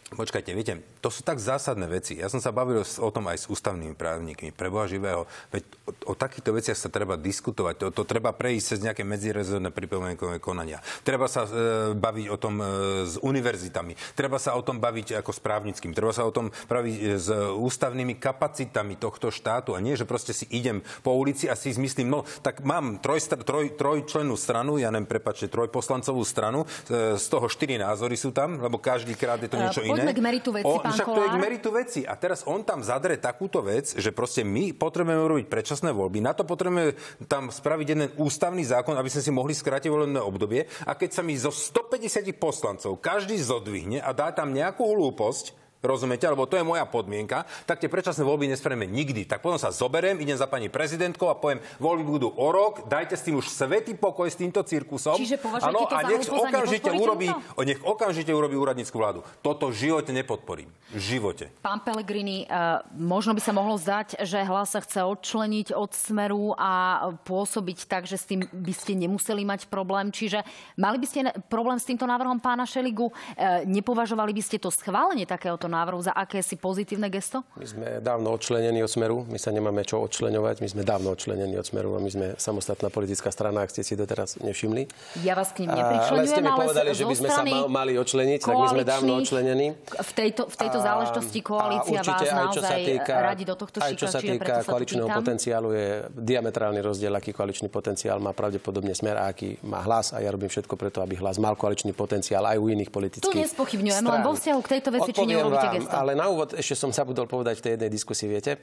[0.07, 2.15] Počkajte, viete, to sú tak zásadné veci.
[2.15, 4.55] Ja som sa bavil o tom aj s ústavnými právnikmi.
[4.55, 5.27] Preboha živého.
[5.51, 7.75] Veď o, o takýchto veciach sa treba diskutovať.
[7.79, 10.83] To, to treba prejsť cez nejaké medzirezortné pripomienkové konania.
[11.07, 11.51] Treba sa e,
[11.95, 12.65] baviť o tom e,
[13.07, 13.95] s univerzitami.
[14.19, 15.95] Treba sa o tom baviť ako s právnickým.
[15.95, 19.79] Treba sa o tom baviť e, s ústavnými kapacitami tohto štátu.
[19.79, 23.23] A nie, že proste si idem po ulici a si myslím, no tak mám troj,
[23.47, 28.59] troj, trojčlennú stranu, ja neviem, prepačte, trojposlancovú stranu, e, z toho štyri názory sú tam,
[28.59, 31.17] lebo každý krát je to niečo iné Poďme k meritu veci, o, pán však Kolár.
[31.17, 32.01] to je k meritu veci.
[32.03, 36.25] A teraz on tam zadre takúto vec, že proste my potrebujeme urobiť predčasné voľby.
[36.25, 36.97] Na to potrebujeme
[37.29, 40.65] tam spraviť jeden ústavný zákon, aby sme si mohli skrátiť volebné obdobie.
[40.89, 46.25] A keď sa mi zo 150 poslancov každý zodvihne a dá tam nejakú hlúposť, rozumiete,
[46.27, 49.29] alebo to je moja podmienka, tak tie predčasné voľby nespravíme nikdy.
[49.29, 53.15] Tak potom sa zoberiem, idem za pani prezidentkou a poviem, voľby budú o rok, dajte
[53.15, 55.17] s tým už svetý pokoj s týmto cirkusom.
[55.19, 57.63] Čiže ano, a nech okamžite urobí, to?
[57.63, 59.21] nech okamžite urobí úradnícku vládu.
[59.45, 60.71] Toto v živote nepodporím.
[60.95, 61.51] V živote.
[61.61, 66.55] Pán Pellegrini, uh, možno by sa mohlo zdať, že hlas sa chce odčleniť od smeru
[66.55, 70.15] a pôsobiť tak, že s tým by ste nemuseli mať problém.
[70.15, 70.47] Čiže
[70.79, 71.19] mali by ste
[71.51, 73.11] problém s týmto návrhom pána Šeligu?
[73.11, 77.45] Uh, nepovažovali by ste to schválenie takéhoto návrhu za akési pozitívne gesto?
[77.59, 81.55] My sme dávno odčlenení od Smeru, my sa nemáme čo odčleňovať, my sme dávno odčlenení
[81.59, 84.89] od Smeru a my sme samostatná politická strana, ak ste si doteraz nevšimli.
[85.23, 88.41] Ja vás k ním nepričlenujem, ale ste mi povedali, že by sme sa mali odčleniť,
[88.43, 89.67] tak my sme dávno odčlenení.
[89.87, 94.07] V tejto, v tejto záležitosti koalícia vás naozaj týka, radi do tohto šika, aj čo
[94.07, 99.59] sa týka koaličného potenciálu, je diametrálny rozdiel, aký koaličný potenciál má pravdepodobne Smer a aký
[99.67, 102.91] má hlas a ja robím všetko preto, aby hlas mal koaličný potenciál aj u iných
[102.93, 105.25] politických Tu nespochybňujem, len vo vzťahu k tejto veci, či
[105.61, 105.93] gesto.
[105.93, 108.61] Ale na úvod ešte som zabudol povedať v tej jednej diskusii, viete,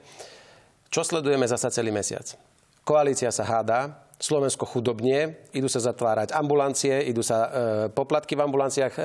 [0.93, 2.38] čo sledujeme zasa celý mesiac?
[2.84, 7.49] Koalícia sa hádá, Slovensko chudobnie, idú sa zatvárať ambulancie, idú sa e,
[7.91, 9.01] poplatky v ambulanciách e,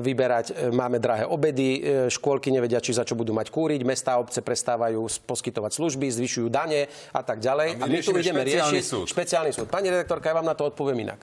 [0.00, 4.16] vyberať, e, máme drahé obedy, e, škôlky nevedia, či za čo budú mať kúriť, mestá
[4.16, 7.76] a obce prestávajú poskytovať služby, zvyšujú dane a tak ďalej.
[7.76, 9.04] A my, a my tu ideme riešiť súd.
[9.12, 9.68] špeciálny súd.
[9.68, 11.20] Pani redaktorka, ja vám na to odpoviem inak.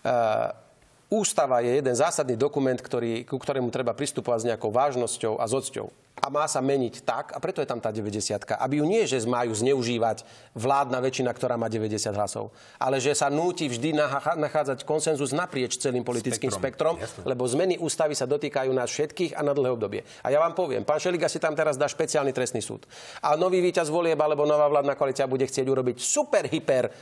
[0.00, 0.65] E,
[1.06, 5.54] Ústava je jeden zásadný dokument, ktorý, ku ktorému treba pristupovať s nejakou vážnosťou a s
[5.54, 6.05] odsťou.
[6.16, 9.20] A má sa meniť tak, a preto je tam tá 90 aby ju nie, že
[9.28, 10.24] majú zneužívať
[10.56, 13.92] vládna väčšina, ktorá má 90 hlasov, ale že sa núti vždy
[14.40, 19.44] nachádzať konsenzus naprieč celým politickým spektrom, spektrom lebo zmeny ústavy sa dotýkajú nás všetkých a
[19.44, 20.00] na dlhé obdobie.
[20.24, 22.88] A ja vám poviem, pán Šeliga si tam teraz dá špeciálny trestný súd.
[23.20, 26.92] A nový víťaz volieb alebo nová vládna koalícia bude chcieť urobiť super hyper e,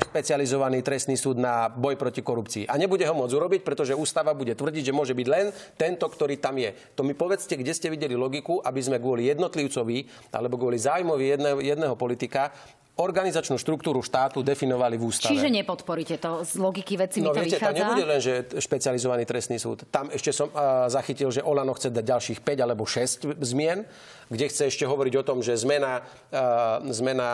[0.00, 2.64] špecializovaný trestný súd na boj proti korupcii.
[2.70, 6.38] A nebude ho môcť urobiť, pretože ústava bude tvrdiť, že môže byť len tento, ktorý
[6.38, 6.72] tam je.
[6.94, 11.58] To mi povedzte, kde ste videli logiku, aby sme kvôli jednotlivcovi alebo kvôli zájmovi jedného,
[11.58, 12.54] jedného politika
[12.96, 15.36] organizačnú štruktúru štátu definovali v ústave.
[15.36, 17.76] Čiže nepodporíte to z logiky veci no, mi to viete, vychádza?
[17.76, 19.84] to nebude len, že špecializovaný trestný súd.
[19.92, 23.84] Tam ešte som uh, zachytil, že Olano chce dať ďalších 5 alebo 6 zmien,
[24.32, 27.28] kde chce ešte hovoriť o tom, že zmena, uh, zmena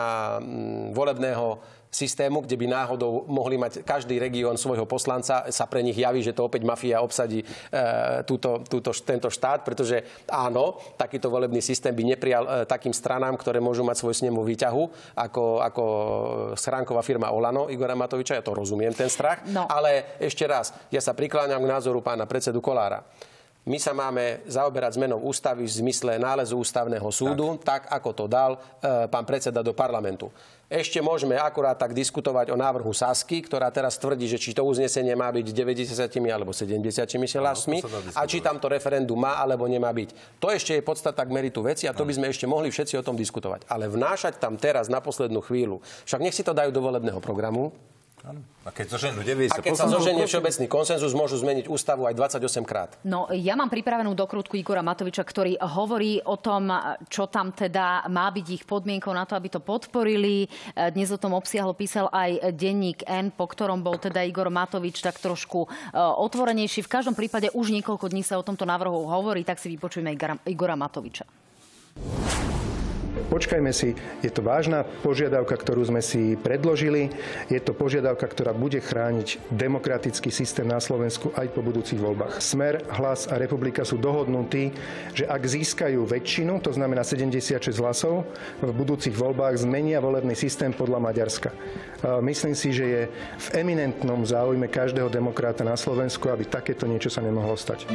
[0.91, 6.25] volebného systému, kde by náhodou mohli mať každý región svojho poslanca, sa pre nich javí,
[6.25, 7.47] že to opäť mafia obsadí e,
[8.25, 13.61] túto, túto, tento štát, pretože áno, takýto volebný systém by neprijal e, takým stranám, ktoré
[13.61, 15.83] môžu mať svoj snemu výťahu, ako, ako
[16.57, 18.41] schránková firma Olano Igora Matoviča.
[18.41, 19.45] Ja to rozumiem, ten strach.
[19.45, 19.69] No.
[19.69, 23.05] Ale ešte raz, ja sa prikláňam k názoru pána predsedu Kolára.
[23.63, 28.25] My sa máme zaoberať zmenou ústavy v zmysle nálezu ústavného súdu, tak, tak ako to
[28.27, 30.27] dal e, pán predseda do parlamentu.
[30.73, 35.13] Ešte môžeme akurát tak diskutovať o návrhu Sasky, ktorá teraz tvrdí, že či to uznesenie
[35.13, 35.93] má byť 90
[36.33, 36.81] alebo 70
[37.37, 37.77] hlasmi
[38.17, 40.41] a či tam to referendum má alebo nemá byť.
[40.41, 43.05] To ešte je podstata k meritu veci a to by sme ešte mohli všetci o
[43.05, 43.69] tom diskutovať.
[43.69, 45.77] Ale vnášať tam teraz na poslednú chvíľu,
[46.09, 47.69] však nech si to dajú do volebného programu,
[48.63, 52.63] a keď zoženú 90 A keď sa zoženie všeobecný konsenzus, môžu zmeniť ústavu aj 28
[52.63, 52.95] krát.
[53.03, 56.71] No, ja mám pripravenú dokrutku Igora Matoviča, ktorý hovorí o tom,
[57.11, 60.47] čo tam teda má byť ich podmienkou na to, aby to podporili.
[60.71, 65.19] Dnes o tom obsiahlo písal aj denník N, po ktorom bol teda Igor Matovič tak
[65.19, 66.87] trošku e, otvorenejší.
[66.87, 70.15] V každom prípade už niekoľko dní sa o tomto návrhu hovorí, tak si vypočujeme
[70.47, 71.27] Igora Matoviča.
[73.23, 77.09] Počkajme si, je to vážna požiadavka, ktorú sme si predložili.
[77.49, 82.43] Je to požiadavka, ktorá bude chrániť demokratický systém na Slovensku aj po budúcich voľbách.
[82.43, 84.75] Smer, Hlas a Republika sú dohodnutí,
[85.17, 88.27] že ak získajú väčšinu, to znamená 76 hlasov,
[88.61, 91.49] v budúcich voľbách zmenia volebný systém podľa Maďarska.
[92.19, 93.01] Myslím si, že je
[93.39, 97.87] v eminentnom záujme každého demokrata na Slovensku, aby takéto niečo sa nemohlo stať.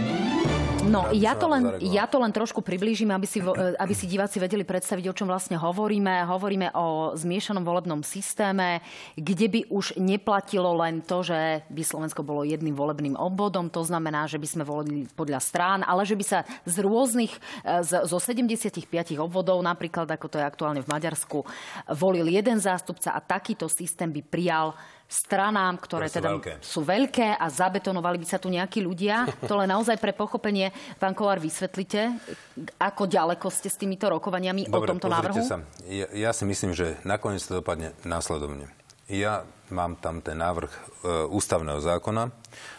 [0.89, 3.45] No, ja to len, ja to len trošku priblížim, aby si,
[3.77, 6.31] aby si diváci vedeli predstaviť, o čom vlastne hovoríme.
[6.31, 8.79] Hovoríme o zmiešanom volebnom systéme,
[9.19, 13.67] kde by už neplatilo len to, že by Slovensko bolo jedným volebným obvodom.
[13.75, 17.35] To znamená, že by sme volili podľa strán, ale že by sa z rôznych,
[17.67, 18.87] e, z, zo 75
[19.19, 21.43] obvodov, napríklad ako to je aktuálne v Maďarsku,
[21.99, 26.53] volil jeden zástupca a takýto systém by prijal stranám, ktoré, ktoré teda veľké.
[26.61, 29.25] sú veľké a zabetonovali by sa tu nejakí ľudia.
[29.49, 30.69] To len naozaj pre pochopenie,
[31.01, 32.13] pán Kolár, vysvetlite,
[32.77, 35.41] ako ďaleko ste s týmito rokovaniami Dobre, o tomto návrhu?
[35.41, 35.65] Sa.
[35.89, 38.69] Ja, ja si myslím, že nakoniec to dopadne následovne.
[39.09, 40.81] Ja mám tam ten návrh e,
[41.33, 42.29] ústavného zákona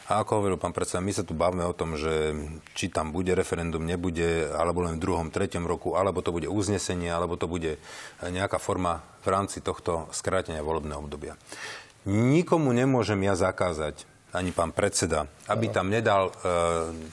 [0.09, 2.33] a ako hovoril pán predseda, my sa tu bavíme o tom, že
[2.77, 7.09] či tam bude referendum, nebude, alebo len v druhom, treťom roku, alebo to bude uznesenie,
[7.09, 7.81] alebo to bude
[8.21, 11.33] nejaká forma v rámci tohto skrátenia volebného obdobia.
[12.07, 16.33] Nikomu nemôžem ja zakázať, ani pán predseda, aby tam nedal e,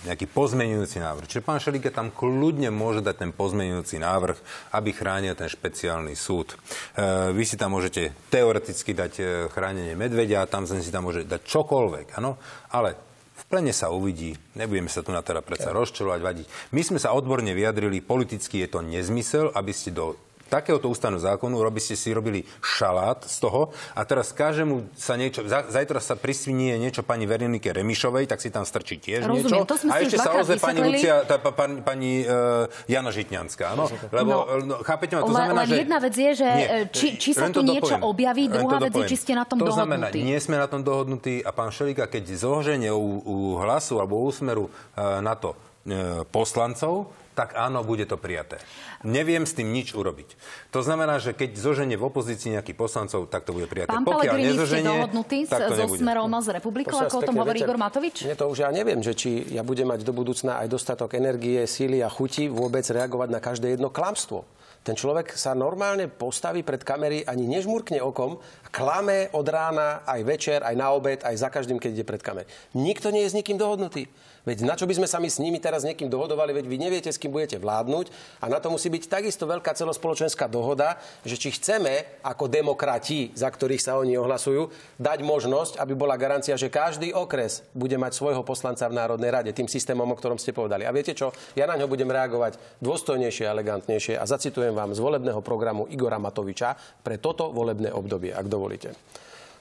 [0.05, 1.25] nejaký pozmenujúci návrh.
[1.25, 4.37] Čiže pán Šelike tam kľudne môže dať ten pozmenujúci návrh,
[4.77, 6.53] aby chránil ten špeciálny súd.
[6.53, 11.41] E, vy si tam môžete teoreticky dať e, chránenie medvedia, tam si tam môže dať
[11.41, 12.37] čokoľvek, ano?
[12.69, 13.01] ale
[13.37, 16.47] v plene sa uvidí, nebudeme sa tu na teda predsa rozčelovať, vadiť.
[16.77, 21.59] My sme sa odborne vyjadrili, politicky je to nezmysel, aby ste do takéhoto ústavného zákonu,
[21.59, 26.79] robí ste si robili šalát z toho a teraz každému sa niečo, zajtra sa prisvinie
[26.79, 29.67] niečo pani Veronike Remišovej, tak si tam strčí tiež Rozumiem, niečo.
[29.67, 33.75] To sme a ešte sa ozve pani Lucia, tá, pani, pani uh, Jana Žitňanská.
[33.75, 35.77] No, lebo, no, no, chápete ma, to znamená, len že...
[35.83, 39.05] jedna vec je, že nie, či, či sa tu niečo dopoviem, objaví, druhá vec je,
[39.11, 39.83] či ste na tom to dohodnutí.
[39.83, 44.23] znamená, nie sme na tom dohodnutí a pán Šelika, keď zloženie u, u hlasu alebo
[44.23, 48.57] u úsmeru uh, na to uh, poslancov, tak áno, bude to prijaté.
[49.05, 50.41] Neviem s tým nič urobiť.
[50.73, 53.93] To znamená, že keď zoženie v opozícii nejakých poslancov, tak to bude prijaté.
[53.93, 57.77] Pán Pokiaľ nezoženie, ste dohodnutí so Smerom a s republikou, ako o tom hovorí Igor
[57.77, 58.25] Matovič?
[58.25, 61.69] Nie, to už ja neviem, že či ja budem mať do budúcna aj dostatok energie,
[61.69, 64.49] síly a chuti vôbec reagovať na každé jedno klamstvo.
[64.87, 68.39] Ten človek sa normálne postaví pred kamery, ani nežmurkne okom,
[68.71, 72.47] klame od rána, aj večer, aj na obed, aj za každým, keď ide pred kamery.
[72.71, 74.07] Nikto nie je s nikým dohodnutý.
[74.47, 77.11] Veď na čo by sme sa my s nimi teraz niekým dohodovali, veď vy neviete,
[77.11, 81.51] s kým budete vládnuť a na to musí byť takisto veľká celospoločenská dohoda, že či
[81.59, 84.71] chceme ako demokrati, za ktorých sa oni ohlasujú,
[85.03, 89.51] dať možnosť, aby bola garancia, že každý okres bude mať svojho poslanca v Národnej rade,
[89.51, 90.87] tým systémom, o ktorom ste povedali.
[90.87, 91.35] A viete čo?
[91.59, 96.79] Ja na ňo budem reagovať dôstojnejšie elegantnejšie a zacitujem vám z volebného programu Igora Matoviča
[97.03, 98.95] pre toto volebné obdobie, ak dovolíte.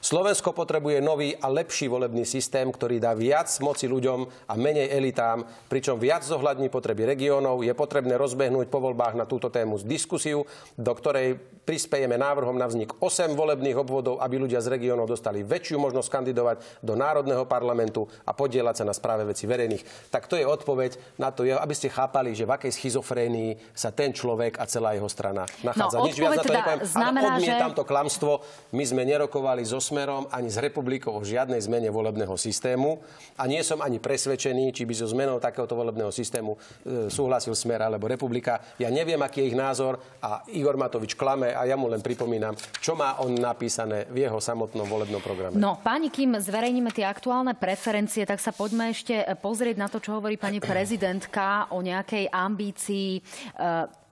[0.05, 5.41] Slovensko potrebuje nový a lepší volebný systém, ktorý dá viac moci ľuďom a menej elitám,
[5.65, 7.65] pričom viac zohľadní potreby regiónov.
[7.65, 10.45] Je potrebné rozbehnúť po voľbách na túto tému diskusiu,
[10.77, 15.81] do ktorej prispejeme návrhom na vznik 8 volebných obvodov, aby ľudia z regiónov dostali väčšiu
[15.81, 20.13] možnosť kandidovať do Národného parlamentu a podielať sa na správe veci verejných.
[20.13, 24.13] Tak to je odpoveď na to, aby ste chápali, že v akej schizofrénii sa ten
[24.13, 25.97] človek a celá jeho strana nachádza.
[25.97, 27.77] No, Nič viac na to teda nepoviem, znamená, ale odmietam že...
[27.81, 28.31] to klamstvo.
[28.69, 32.99] My sme nerokovali so Smerom ani s Republikou o žiadnej zmene volebného systému
[33.39, 37.79] a nie som ani presvedčený, či by so zmenou takéhoto volebného systému e, súhlasil Smer
[37.79, 38.60] alebo Republika.
[38.75, 42.60] Ja neviem, aký je ich názor a Igor Matovič klame a ja mu len pripomínam,
[42.84, 45.55] čo má on napísané v jeho samotnom volebnom programe.
[45.55, 50.19] No, páni, kým zverejníme tie aktuálne preferencie, tak sa poďme ešte pozrieť na to, čo
[50.19, 53.21] hovorí pani prezidentka o nejakej ambícii e,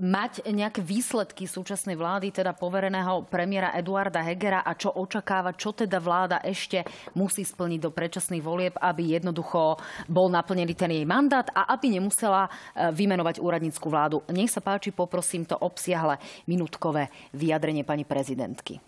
[0.01, 6.01] mať nejaké výsledky súčasnej vlády, teda povereného premiéra Eduarda Hegera a čo očakáva, čo teda
[6.01, 6.81] vláda ešte
[7.13, 9.77] musí splniť do predčasných volieb, aby jednoducho
[10.09, 14.25] bol naplnený ten jej mandát a aby nemusela e, vymenovať úradnícku vládu.
[14.33, 16.17] Nech sa páči, poprosím to obsiahle
[16.49, 18.81] minútkové vyjadrenie pani prezidentky.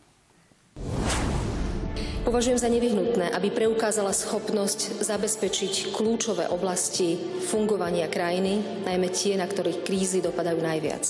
[2.25, 9.85] Považujem za nevyhnutné, aby preukázala schopnosť zabezpečiť kľúčové oblasti fungovania krajiny, najmä tie, na ktorých
[9.85, 11.05] krízy dopadajú najviac.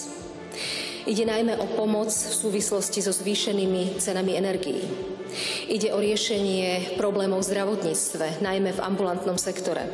[1.08, 4.84] Ide najmä o pomoc v súvislosti so zvýšenými cenami energií.
[5.72, 9.88] Ide o riešenie problémov v zdravotníctve, najmä v ambulantnom sektore.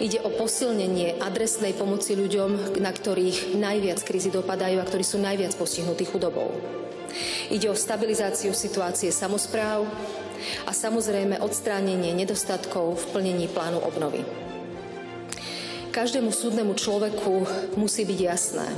[0.00, 5.52] Ide o posilnenie adresnej pomoci ľuďom, na ktorých najviac krízy dopadajú a ktorí sú najviac
[5.60, 6.56] postihnutí chudobou.
[7.52, 9.86] Ide o stabilizáciu situácie samozpráv
[10.66, 14.24] a samozrejme odstránenie nedostatkov v plnení plánu obnovy.
[15.92, 17.44] Každému súdnemu človeku
[17.76, 18.68] musí byť jasné,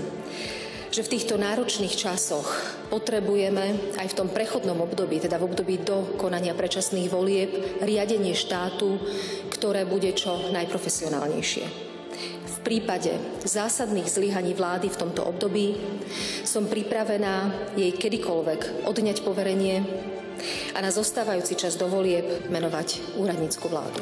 [0.91, 2.47] že v týchto náročných časoch
[2.91, 7.51] potrebujeme aj v tom prechodnom období, teda v období do konania predčasných volieb,
[7.83, 8.99] riadenie štátu,
[9.55, 11.94] ktoré bude čo najprofesionálnejšie.
[12.65, 15.77] Prípade zásadných zlyhaní vlády v tomto období
[16.49, 19.85] som pripravená jej kedykoľvek odňať poverenie
[20.73, 24.01] a na zostávajúci čas do volieb menovať úradnícku vládu.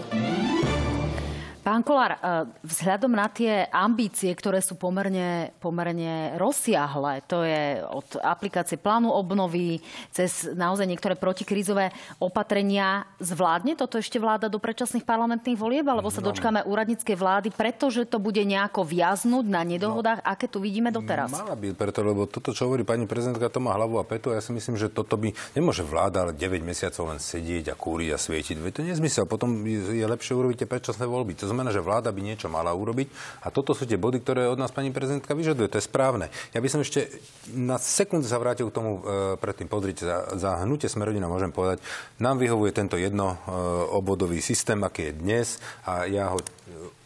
[1.63, 8.19] Pán Kolár, e, vzhľadom na tie ambície, ktoré sú pomerne, pomerne rozsiahle, to je od
[8.19, 9.79] aplikácie plánu obnovy
[10.11, 16.19] cez naozaj niektoré protikrízové opatrenia, zvládne toto ešte vláda do predčasných parlamentných volieb, alebo sa
[16.19, 16.35] no.
[16.35, 21.31] dočkáme úradníckej vlády, pretože to bude nejako viaznúť na nedohodách, no, aké tu vidíme doteraz?
[21.31, 24.39] Mala by, preto, lebo toto, čo hovorí pani prezidentka, to má hlavu a petu a
[24.39, 28.11] ja si myslím, že toto by nemôže vláda ale 9 mesiacov len sedieť a kúriť
[28.11, 28.59] a svietiť.
[28.59, 29.31] To je nezmysel.
[29.31, 31.39] Potom je lepšie urobiť tie predčasné voľby.
[31.39, 33.13] To znamená, že vláda by niečo mala urobiť
[33.45, 35.69] a toto sú tie body, ktoré od nás pani prezidentka vyžaduje.
[35.69, 36.33] To je správne.
[36.57, 37.13] Ja by som ešte
[37.53, 39.69] na sekundu sa vrátil k tomu e, predtým.
[39.69, 41.85] Pozrite, za, za hnutie Smerodina môžem povedať,
[42.17, 43.57] nám vyhovuje tento jedno e,
[43.93, 45.47] obodový systém, aký je dnes
[45.85, 46.41] a ja ho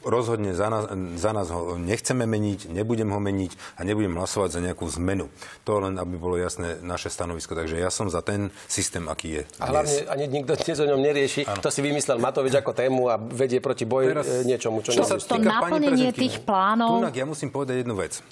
[0.06, 0.86] rozhodne za nás,
[1.18, 5.26] za nás ho nechceme meniť, nebudem ho meniť a nebudem hlasovať za nejakú zmenu.
[5.66, 7.58] To len, aby bolo jasné naše stanovisko.
[7.58, 9.44] Takže ja som za ten systém, aký je.
[9.58, 11.42] A hlavne ani nikto dnes o ňom nerieši.
[11.44, 11.60] Ano.
[11.60, 15.02] To si vymyslel Matovič ako tému a vedie proti boju Teraz, e, niečomu, čo, čo
[15.02, 17.02] sa To naplnenie tých plánov...
[17.02, 18.22] Tunak, ja musím povedať jednu vec.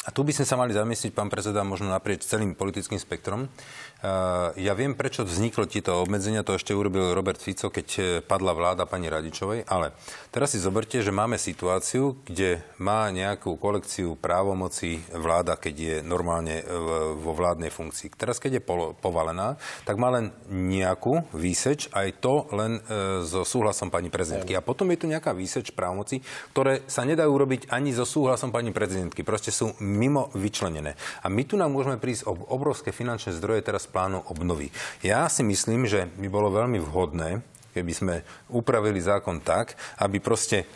[0.00, 3.52] A tu by sme sa mali zamyslieť, pán predseda, možno naprieč celým politickým spektrom.
[4.00, 8.56] Eh, ja viem, prečo vzniklo tieto obmedzenia, to ešte urobil Robert Fico, keď eh, padla
[8.56, 9.92] vláda pani Radičovej, ale
[10.32, 16.64] teraz si zoberte, že máme situáciu, kde má nejakú kolekciu právomocí vláda, keď je normálne
[16.64, 16.66] eh,
[17.12, 18.16] vo vládnej funkcii.
[18.16, 18.66] Teraz, keď je
[19.04, 22.80] povalená, tak má len nejakú výseč, aj to len
[23.24, 24.56] so súhlasom pani prezidentky.
[24.56, 28.72] A potom je tu nejaká výseč právomocí, ktoré sa nedajú robiť ani so súhlasom pani
[28.72, 29.20] prezidentky.
[29.24, 30.94] Proste sú mimo vyčlenené.
[31.20, 34.70] A my tu nám môžeme prísť o obrovské finančné zdroje teraz plánu obnovy.
[35.02, 37.42] Ja si myslím, že by bolo veľmi vhodné,
[37.74, 38.14] keby sme
[38.50, 40.66] upravili zákon tak, aby proste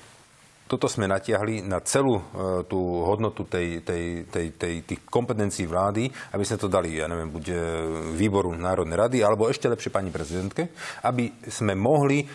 [0.65, 2.23] toto sme natiahli na celú e,
[2.65, 7.29] tú hodnotu tej, tej, tej, tej, tých kompetencií vlády, aby sme to dali, ja neviem,
[7.29, 7.57] buď e,
[8.17, 10.73] výboru Národnej rady, alebo ešte lepšie pani prezidentke,
[11.05, 12.27] aby sme mohli e,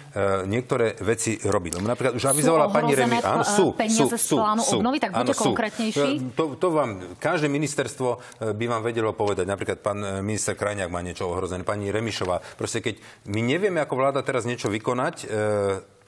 [0.46, 1.82] niektoré veci robiť.
[1.82, 3.18] Lebo napríklad už avizovala pani Remi...
[3.18, 6.10] Áno, sú, sú, sú, sú, obnovy, tak buďte konkrétnejší.
[6.38, 9.50] To, to vám, každé ministerstvo by vám vedelo povedať.
[9.50, 12.40] Napríklad pán minister Krajniak má niečo ohrozené, pani Remišová.
[12.56, 15.26] Proste keď my nevieme ako vláda teraz niečo vykonať,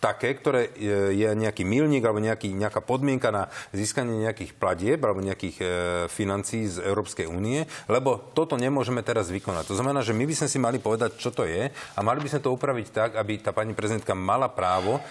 [0.01, 0.73] také, ktoré
[1.13, 5.65] je nejaký milník alebo nejaký, nejaká podmienka na získanie nejakých platieb alebo nejakých e,
[6.09, 9.69] financií z Európskej únie, lebo toto nemôžeme teraz vykonať.
[9.69, 12.27] To znamená, že my by sme si mali povedať, čo to je a mali by
[12.33, 15.01] sme to upraviť tak, aby tá pani prezidentka mala právo e,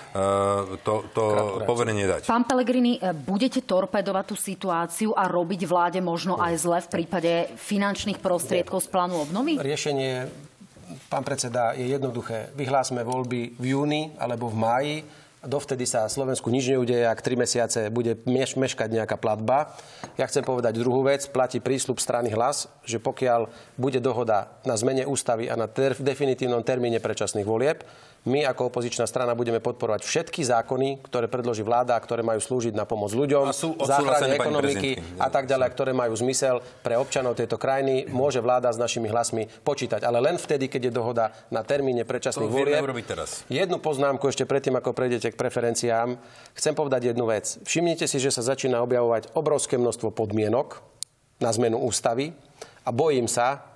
[0.82, 1.24] to, to
[1.62, 2.26] poverenie dať.
[2.26, 7.32] Pán Pelegrini, e, budete torpedovať tú situáciu a robiť vláde možno aj zle v prípade
[7.54, 9.54] finančných prostriedkov z plánu obnovy?
[9.54, 10.49] Riešenie
[11.08, 12.50] pán predseda, je jednoduché.
[12.54, 14.96] Vyhlásme voľby v júni alebo v máji.
[15.40, 19.72] Dovtedy sa Slovensku nič neudeje, ak tri mesiace bude meš- meškať nejaká platba.
[20.20, 21.24] Ja chcem povedať druhú vec.
[21.32, 23.48] Platí prísľub strany hlas, že pokiaľ
[23.80, 27.88] bude dohoda na zmene ústavy a na ter- definitívnom termíne predčasných volieb,
[28.28, 32.76] my ako opozičná strana budeme podporovať všetky zákony, ktoré predloží vláda a ktoré majú slúžiť
[32.76, 33.48] na pomoc ľuďom,
[33.80, 38.12] záchrane ekonomiky a tak ďalej, ktoré majú zmysel pre občanov tejto krajiny.
[38.12, 42.52] Môže vláda s našimi hlasmi počítať, ale len vtedy, keď je dohoda na termíne predčasných
[42.52, 42.84] volieb.
[43.48, 46.20] Jednu poznámku ešte predtým, ako prejdete k preferenciám.
[46.52, 47.56] Chcem povedať jednu vec.
[47.64, 50.84] Všimnite si, že sa začína objavovať obrovské množstvo podmienok
[51.40, 52.36] na zmenu ústavy
[52.84, 53.69] a bojím sa,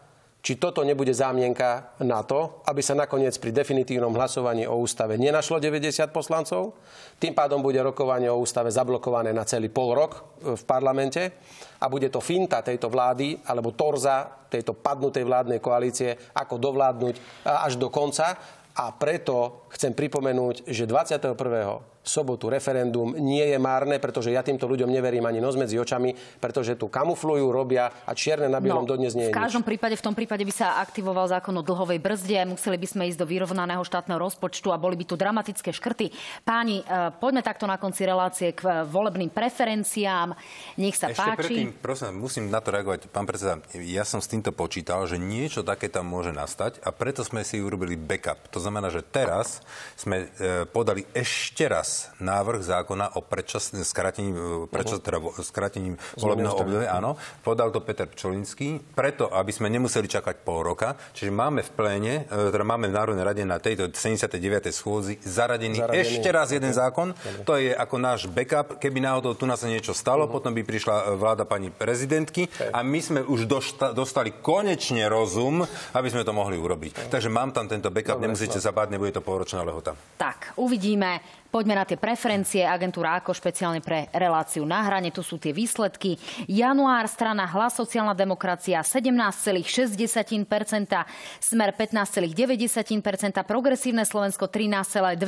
[0.45, 5.57] či toto nebude zámienka na to, aby sa nakoniec pri definitívnom hlasovaní o ústave nenašlo
[5.57, 6.77] 90 poslancov.
[7.17, 11.41] Tým pádom bude rokovanie o ústave zablokované na celý pol rok e, v parlamente
[11.81, 17.81] a bude to finta tejto vlády alebo torza tejto padnutej vládnej koalície, ako dovládnuť až
[17.81, 18.37] do konca.
[18.75, 24.93] A preto chcem pripomenúť, že 21 sobotu referendum nie je márne, pretože ja týmto ľuďom
[24.93, 29.17] neverím ani noc medzi očami, pretože tu kamuflujú, robia a čierne na bielom no, dodnes
[29.17, 29.71] nie je V každom nič.
[29.73, 33.19] prípade, v tom prípade by sa aktivoval zákon o dlhovej brzde, museli by sme ísť
[33.19, 36.13] do vyrovnaného štátneho rozpočtu a boli by tu dramatické škrty.
[36.45, 40.37] Páni, e, poďme takto na konci relácie k e, volebným preferenciám.
[40.77, 41.41] Nech sa Ešte páči.
[41.41, 43.09] Predtým, prosím, musím na to reagovať.
[43.09, 47.25] Pán predseda, ja som s týmto počítal, že niečo také tam môže nastať a preto
[47.25, 48.53] sme si urobili backup.
[48.53, 49.65] To znamená, že teraz
[49.97, 56.55] sme e, podali ešte raz návrh zákona o predčasným skratením, e, predčas, teda skratením volebného
[56.55, 57.19] obdobia, áno.
[57.43, 60.95] Podal to Peter Pčolinský, preto, aby sme nemuseli čakať pol roka.
[61.13, 64.71] Čiže máme v pléne, e, teda máme v Národnej rade na tejto 79.
[64.71, 67.13] schôdzi zaradený, zaradený ešte raz jeden zákon.
[67.49, 68.79] To je ako náš backup.
[68.79, 70.35] Keby náhodou tu nás sa niečo stalo, uh-huh.
[70.37, 72.71] potom by prišla e, vláda pani prezidentky okay.
[72.71, 75.65] a my sme už došta, dostali konečne rozum,
[75.97, 76.93] aby sme to mohli urobiť.
[76.95, 77.11] Okay.
[77.11, 79.97] Takže mám tam tento backup, Dobre, nemusíte sa báť, nebude to pôročná lehota.
[80.21, 81.23] Tak, uvidíme.
[81.55, 82.65] Poďme na tie preferencie.
[82.65, 85.11] Agentúra ako špeciálne pre reláciu na hrane.
[85.13, 86.17] Tu sú tie výsledky.
[86.49, 91.05] Január strana Hlas sociálna demokracia 17,6%,
[91.41, 95.21] Smer 15,9%, Progresívne Slovensko 13,2%,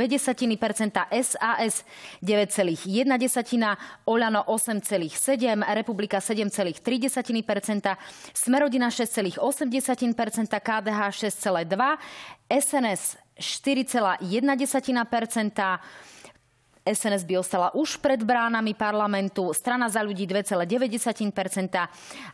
[1.23, 1.85] SAS
[2.25, 3.77] 9,1%,
[4.09, 7.97] Oľano 8,7%, Republika 7,3%,
[8.33, 11.99] Smerodina 6,8%, KDH 6,2%,
[12.47, 15.79] SNS 4,1%,
[16.87, 20.63] SNS by ostala už pred bránami parlamentu, strana za ľudí 2,9%,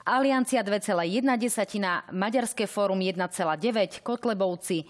[0.04, 4.84] Aliancia 2,1%, Maďarské fórum 1,9%, Kotlebovci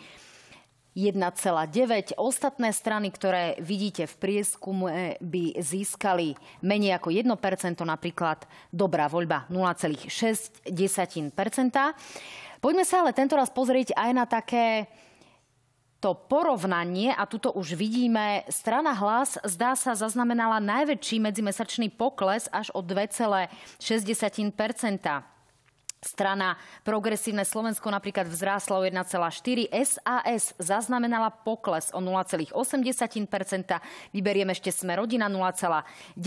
[0.92, 2.20] 1,9.
[2.20, 10.60] Ostatné strany, ktoré vidíte v prieskume, by získali menej ako 1%, napríklad Dobrá voľba 0,6%.
[12.62, 14.86] Poďme sa ale tento raz pozrieť aj na také
[16.02, 22.74] to porovnanie, a tuto už vidíme, strana hlas zdá sa zaznamenala najväčší medzimesačný pokles až
[22.74, 23.46] o 2,6%
[26.02, 29.70] Strana Progresívne Slovensko napríklad vzrástla o 1,4.
[29.70, 32.50] SAS zaznamenala pokles o 0,8
[34.10, 36.18] Vyberiem ešte Sme rodina 0,9%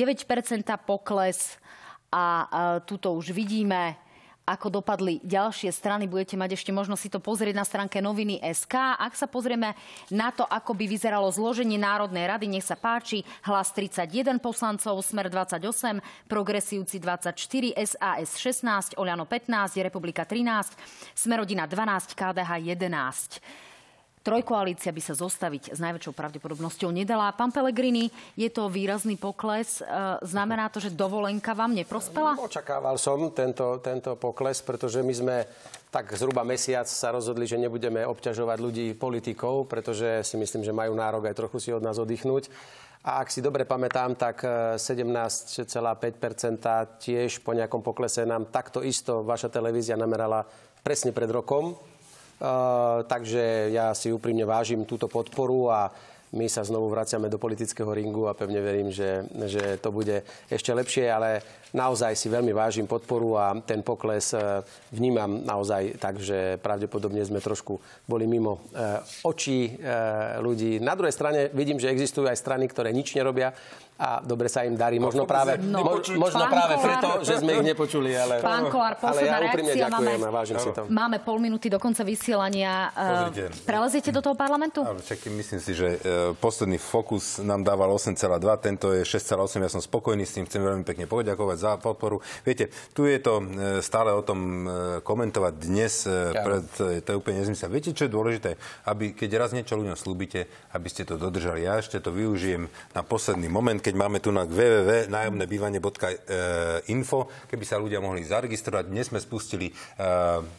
[0.88, 1.60] pokles.
[2.08, 2.48] A
[2.88, 4.00] tuto už vidíme
[4.46, 6.06] ako dopadli ďalšie strany.
[6.06, 9.02] Budete mať ešte možnosť si to pozrieť na stránke noviny SK.
[9.02, 9.74] Ak sa pozrieme
[10.14, 15.34] na to, ako by vyzeralo zloženie Národnej rady, nech sa páči, hlas 31 poslancov, Smer
[15.34, 23.66] 28, Progresívci 24, SAS 16, Oľano 15, Republika 13, Smerodina 12, KDH 11.
[24.26, 27.30] Trojkoalícia by sa zostaviť s najväčšou pravdepodobnosťou nedala.
[27.38, 29.86] Pán Pelegrini, je to výrazný pokles.
[29.86, 29.86] E,
[30.26, 32.34] znamená to, že dovolenka vám neprospela?
[32.34, 35.36] Očakával som tento, tento pokles, pretože my sme
[35.94, 40.98] tak zhruba mesiac sa rozhodli, že nebudeme obťažovať ľudí politikou, pretože si myslím, že majú
[40.98, 42.50] nárok aj trochu si od nás oddychnúť.
[43.06, 44.42] A ak si dobre pamätám, tak
[44.82, 45.78] 17,5%
[46.98, 50.42] tiež po nejakom poklese nám takto isto vaša televízia namerala
[50.82, 51.78] presne pred rokom
[53.06, 55.90] takže ja si úprimne vážim túto podporu a
[56.36, 60.20] my sa znovu vraciame do politického ringu a pevne verím, že, že to bude
[60.52, 61.40] ešte lepšie, ale
[61.76, 64.64] naozaj si veľmi vážim podporu a ten pokles e,
[64.96, 69.92] vnímam naozaj tak, že pravdepodobne sme trošku boli mimo e, očí e,
[70.40, 70.80] ľudí.
[70.80, 73.52] Na druhej strane vidím, že existujú aj strany, ktoré nič nerobia
[73.96, 75.00] a dobre sa im darí.
[75.00, 78.12] Možno práve, no, mo, možno práve Kolár, preto, že sme ich nepočuli.
[78.12, 80.82] Ale, pán Kolár, ale ja úprimne ďakujem máme, a vážim si to.
[80.92, 82.92] Máme pol minúty do konca vysielania.
[82.92, 83.56] Pozrite.
[83.64, 84.84] Preleziete do toho parlamentu?
[84.84, 85.88] Čaký, myslím si, že
[86.44, 89.64] posledný fokus nám dával 8,2, tento je 6,8.
[89.64, 92.22] Ja som spokojný s tým, chcem veľmi pekne poďakovať za podporu.
[92.46, 94.70] Viete, tu je to uh, stále o tom uh,
[95.02, 97.74] komentovať dnes, uh, pred, uh, to je úplne nezmysel.
[97.74, 98.54] Viete, čo je dôležité?
[98.86, 100.46] Aby keď raz niečo ľuďom slúbite,
[100.78, 101.66] aby ste to dodržali.
[101.66, 107.98] Ja ešte to využijem na posledný moment, keď máme tu na www.nájomnebývanie.info, keby sa ľudia
[107.98, 108.86] mohli zaregistrovať.
[108.86, 109.74] Dnes sme spustili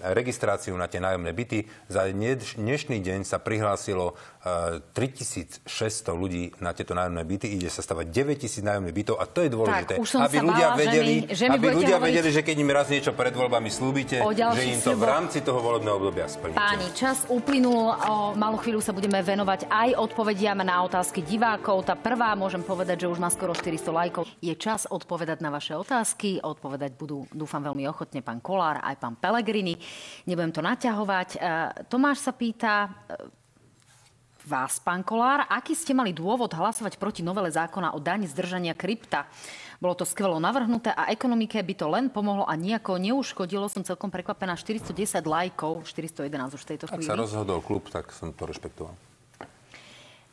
[0.00, 1.68] registráciu na tie nájomné byty.
[1.92, 4.14] Za dnešný deň sa prihlásilo e,
[4.46, 5.66] 3600
[6.14, 7.58] ľudí na tieto nájomné byty.
[7.58, 9.94] Ide sa stavať 9000 nájomných bytov a to je dôležité.
[9.98, 12.14] Tak, aby ľudia bála, vedeli, že mi, že mi aby ľudia hovoriť...
[12.14, 14.22] vedeli, že keď im raz niečo pred voľbami slúbite,
[14.54, 16.62] že im to v rámci toho volebného obdobia splníte.
[16.62, 17.90] Páni, čas uplynul.
[18.06, 21.82] O malú chvíľu sa budeme venovať aj odpovediam na otázky divákov.
[21.82, 24.30] Tá prvá, môžem povedať, že už má skoro 400 lajkov.
[24.38, 26.38] Je čas odpovedať na vaše otázky.
[26.38, 29.74] Odpovedať budú, dúfam, veľmi ochotne pán Kolár, aj pán Pelegrini.
[30.30, 31.28] Nebudem to naťahovať.
[31.34, 31.38] E,
[31.90, 32.86] Tomáš sa pýta,
[34.46, 39.26] vás, pán Kolár, aký ste mali dôvod hlasovať proti novele zákona o daň zdržania krypta?
[39.76, 43.68] Bolo to skvelo navrhnuté a ekonomike by to len pomohlo a nejako neuškodilo.
[43.68, 47.04] Som celkom prekvapená 410 lajkov, 411 už v tejto chvíli.
[47.04, 48.96] Ak sa rozhodol klub, tak som to rešpektoval.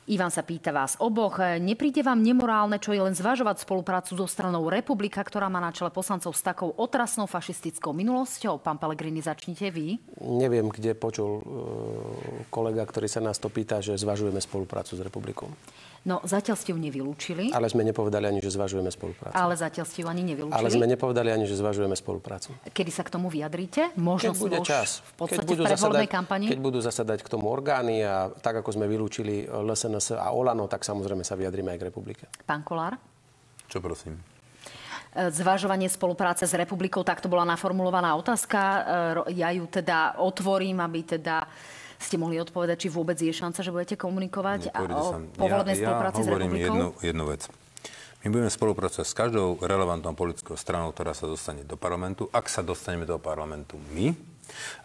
[0.04, 1.39] Ivan sa pýta vás oboch.
[1.39, 5.95] Nepríde vám nemorálne, čo je len zvažovať spoluprácu so stranou Republika, ktorá má na čele
[5.95, 8.60] poslancov s takou otrasnou fašistickou minulosťou?
[8.60, 9.95] Pán Pelegrini, začnite vy.
[10.20, 11.43] Neviem, kde počul e,
[12.51, 15.47] kolega, ktorý sa nás to pýta, že zvažujeme spoluprácu s Republikou.
[16.04, 17.56] No, zatiaľ ste ju nevylúčili.
[17.56, 19.32] Ale sme nepovedali ani, že zvažujeme spoluprácu.
[19.39, 20.60] Ale zatiaľ ste ju ani nevylúčili.
[20.60, 22.51] Ale sme nepovedali ani, že zvažujeme spoluprácu.
[22.76, 23.95] Kedy sa k tomu vyjadríte?
[23.95, 24.99] Možno keď bude čas.
[25.16, 26.45] V podstate keď budú, v zasadať, kampani?
[26.51, 30.84] keď budú zasadať k tomu orgány a tak, ako sme vylúčili LSNS a Olano, tak
[30.84, 32.24] samozrejme sa vyjadríme aj k republike.
[32.43, 32.99] Pán Kolár?
[33.72, 34.20] Čo prosím?
[35.16, 38.60] E, zvažovanie spolupráce s republikou, tak to bola naformulovaná otázka.
[38.60, 41.47] E, ja ju teda otvorím, aby teda
[42.04, 46.20] ste mohli odpovedať, či vôbec je šanca, že budete komunikovať a o povolebnej ja, spolupráci
[46.22, 46.76] ja s republikou?
[46.76, 47.41] Jednu, jednu vec.
[48.24, 52.64] My budeme spolupracovať s každou relevantnou politickou stranou, ktorá sa dostane do parlamentu, ak sa
[52.64, 54.16] dostaneme do parlamentu my.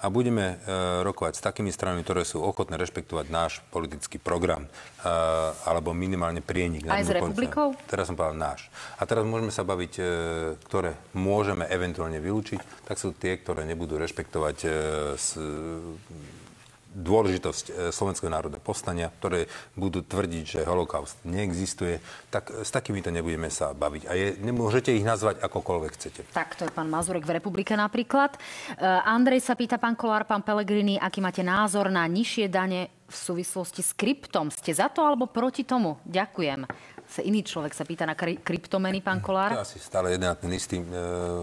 [0.02, 4.66] A budeme e, rokovať s takými stranami, ktoré sú ochotné rešpektovať náš politický program.
[4.66, 4.70] E,
[5.66, 6.86] alebo minimálne prienik.
[6.90, 7.74] Aj s republikou?
[7.86, 8.70] Teraz som povedal náš.
[8.98, 10.02] A teraz môžeme sa baviť, e,
[10.66, 14.68] ktoré môžeme eventuálne vylúčiť, tak sú tie, ktoré nebudú rešpektovať e,
[15.14, 15.38] s,
[16.95, 22.01] dôležitosť e, Slovenského národného povstania, ktoré budú tvrdiť, že holokaust neexistuje,
[22.32, 24.03] tak s takýmito nebudeme sa baviť.
[24.09, 26.20] A je, nemôžete ich nazvať akokoľvek chcete.
[26.32, 28.36] Tak, to je pán Mazurek v Republike napríklad.
[28.76, 33.16] Uh, Andrej sa pýta, pán Kolár, pán Pelegrini, aký máte názor na nižšie dane v
[33.16, 34.53] súvislosti s kryptom.
[34.53, 35.97] Ste za to alebo proti tomu?
[36.05, 36.68] Ďakujem
[37.09, 39.56] sa iný človek sa pýta na kry- kryptomeny, pán Kolár?
[39.56, 40.84] Ja asi stále jeden a ten istý.
[40.84, 40.86] E,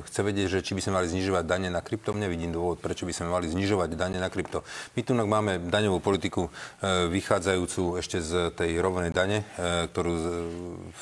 [0.05, 2.13] chce vedieť, že či by sme mali znižovať dane na krypto.
[2.13, 4.61] Nevidím dôvod, prečo by sme mali znižovať dane na krypto.
[4.93, 10.13] My tu máme daňovú politiku e, vychádzajúcu ešte z tej rovnej dane, e, ktorú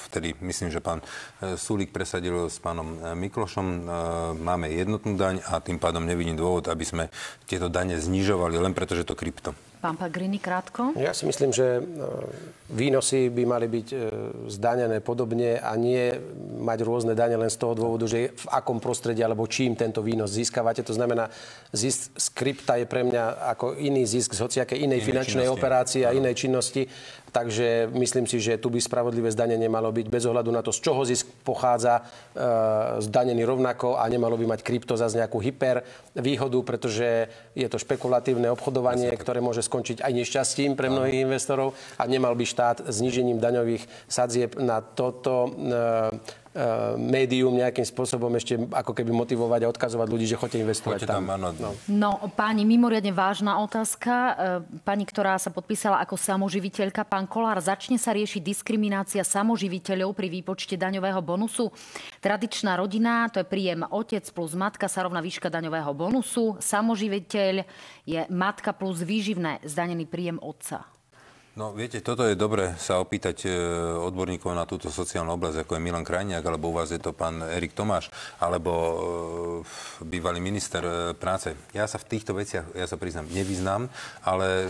[0.07, 1.03] vtedy myslím, že pán
[1.43, 3.67] Sulík presadil s pánom Miklošom.
[4.39, 7.03] Máme jednotnú daň a tým pádom nevidím dôvod, aby sme
[7.43, 9.51] tieto dane znižovali len preto, že to krypto.
[9.83, 10.95] Pán Pagrini, krátko.
[10.95, 11.81] Ja si myslím, že e,
[12.71, 13.97] výnosy by mali byť e,
[14.47, 16.07] zdanené podobne a nie
[16.63, 20.31] mať rôzne dane len z toho dôvodu, že v akom prostredí alebo čím tento výnos
[20.31, 20.87] získavate.
[20.87, 21.27] To znamená,
[21.75, 25.59] zisk z krypta je pre mňa ako iný zisk z hociakej inej, inej finančnej činnosti.
[25.59, 26.87] operácie a inej činnosti.
[27.33, 30.85] Takže myslím si, že tu by spravodlivé zdanenie malo byť bez ohľadu na to, z
[30.85, 32.01] čoho zisk pochádza, e,
[33.01, 35.81] zdanený rovnako a nemalo by mať krypto za nejakú hyper
[36.13, 37.25] výhodu, pretože
[37.57, 42.45] je to špekulatívne obchodovanie, ktoré môže skončiť aj nešťastím pre mnohých investorov a nemal by
[42.45, 46.42] štát znížením daňových sadzieb na toto e,
[47.01, 51.25] médium nejakým spôsobom ešte ako keby motivovať a odkazovať ľudí, že chodte investovať Poďte tam,
[51.25, 51.33] tam.
[51.33, 51.49] áno.
[51.57, 51.69] No.
[51.89, 54.13] No, páni, mimoriadne vážna otázka.
[54.13, 54.31] E,
[54.85, 60.77] Pani, ktorá sa podpísala ako samoživiteľka, pán Kolár, začne sa riešiť diskriminácia samoživiteľov pri výpočte
[60.77, 61.73] daňového bonusu.
[62.21, 66.61] Tradičná rodina, to je príjem otec plus matka, sa rovná výška daňového bonusu.
[66.61, 67.65] Samoživiteľ
[68.05, 70.85] je matka plus výživné, zdanený príjem otca.
[71.53, 73.49] No viete, toto je dobre sa opýtať e,
[74.01, 77.45] odborníkov na túto sociálnu oblasť, ako je Milan Krajniak, alebo u vás je to pán
[77.45, 78.09] Erik Tomáš,
[78.41, 78.95] alebo e,
[80.01, 81.53] bývalý minister e, práce.
[81.77, 83.85] Ja sa v týchto veciach, ja sa priznám, nevyznám,
[84.25, 84.65] ale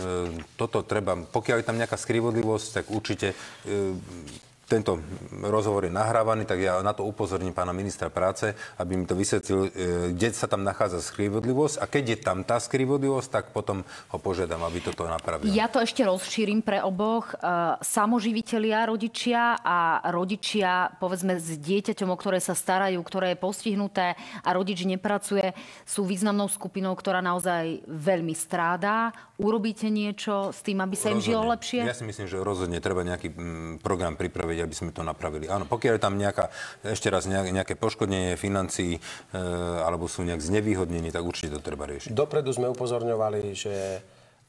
[0.60, 3.32] toto treba, pokiaľ je tam nejaká skrivodlivosť, tak určite
[4.64, 5.00] tento
[5.44, 9.68] rozhovor je nahrávaný, tak ja na to upozorním pána ministra práce, aby mi to vysvetlil,
[9.68, 9.70] e,
[10.16, 14.64] kde sa tam nachádza skrivodlivosť a keď je tam tá skrivodlivosť, tak potom ho požiadam,
[14.64, 15.52] aby toto napravil.
[15.52, 17.36] Ja to ešte rozšírim pre oboch.
[17.36, 17.36] E,
[17.84, 24.06] samoživitelia, rodičia a rodičia, povedzme, s dieťaťom, o ktoré sa starajú, ktoré je postihnuté
[24.40, 25.52] a rodič nepracuje,
[25.84, 29.12] sú významnou skupinou, ktorá naozaj veľmi strádá.
[29.34, 31.82] Urobíte niečo s tým, aby sa im žilo lepšie?
[31.82, 35.50] Ja si myslím, že rozhodne treba nejaký mm, program pripraviť spraviť, aby sme to napravili.
[35.50, 36.54] Áno, pokiaľ je tam nejaká,
[36.86, 39.00] ešte raz nejaké poškodenie financií e,
[39.82, 42.14] alebo sú nejak znevýhodnení, tak určite to treba riešiť.
[42.14, 43.74] Dopredu sme upozorňovali, že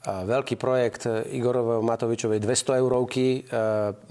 [0.05, 3.57] veľký projekt Igorovej Matovičovej 200 eurovky e,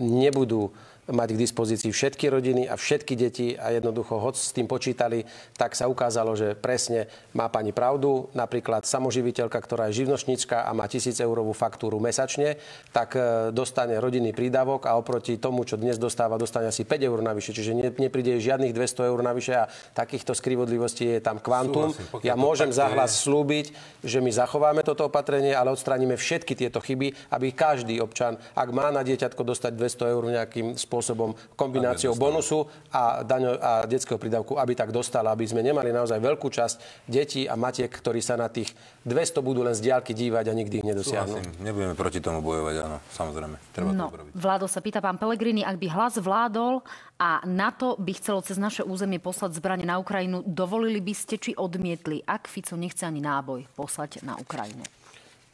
[0.02, 0.74] nebudú
[1.10, 5.76] mať k dispozícii všetky rodiny a všetky deti a jednoducho, hoď s tým počítali, tak
[5.76, 8.32] sa ukázalo, že presne má pani pravdu.
[8.32, 12.56] Napríklad samoživiteľka, ktorá je živnočníčka a má 1000 eurovú faktúru mesačne,
[12.96, 17.20] tak e, dostane rodinný prídavok a oproti tomu, čo dnes dostáva, dostane asi 5 eur
[17.20, 17.52] navyše.
[17.52, 21.92] Čiže ne, nepríde žiadnych 200 eur navyše a takýchto skrivodlivostí je tam kvantum.
[21.92, 23.28] Súhlasím, ja môžem zahlas je...
[23.28, 23.66] slúbiť,
[24.00, 28.88] že my zachováme toto opatrenie, ale odstraníme všetky tieto chyby, aby každý občan, ak má
[28.88, 34.54] na dieťatko dostať 200 eur nejakým spôsobom, spôsobom kombináciou bonusu a, daňo, a detského prídavku,
[34.54, 38.46] aby tak dostala, aby sme nemali naozaj veľkú časť detí a matiek, ktorí sa na
[38.46, 38.70] tých
[39.02, 41.42] 200 budú len z diálky dívať a nikdy ich nedosiahnu.
[41.42, 41.66] Súhlasím.
[41.66, 43.56] Nebudeme proti tomu bojovať, áno, samozrejme.
[43.74, 44.32] Treba no, to urobiť.
[44.38, 46.86] Vládo sa pýta pán Pelegrini, ak by hlas vládol
[47.18, 51.50] a NATO by chcelo cez naše územie poslať zbranie na Ukrajinu, dovolili by ste či
[51.58, 54.86] odmietli, ak Fico nechce ani náboj poslať na Ukrajinu?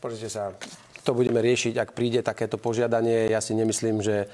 [0.01, 0.57] Pozrite sa,
[1.05, 3.33] to budeme riešiť, ak príde takéto požiadanie.
[3.33, 4.29] Ja si nemyslím, že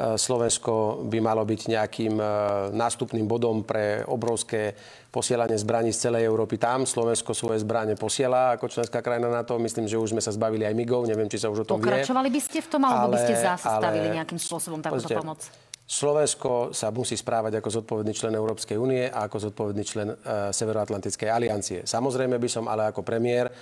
[0.00, 2.24] Slovensko by malo byť nejakým e,
[2.72, 4.72] nástupným bodom pre obrovské
[5.12, 6.88] posielanie zbraní z celej Európy tam.
[6.88, 9.60] Slovensko svoje zbranie posiela ako členská krajina na to.
[9.60, 11.04] Myslím, že už sme sa zbavili aj migov.
[11.04, 12.36] Neviem, či sa už o tom Pokračovali vie.
[12.38, 15.40] by ste v tom, alebo ale, by ste zastavili ale, nejakým spôsobom takúto pomoc?
[15.90, 21.26] Slovensko sa musí správať ako zodpovedný člen Európskej únie a ako zodpovedný člen e, Severoatlantickej
[21.26, 21.78] aliancie.
[21.82, 23.52] Samozrejme by som ale ako premiér e,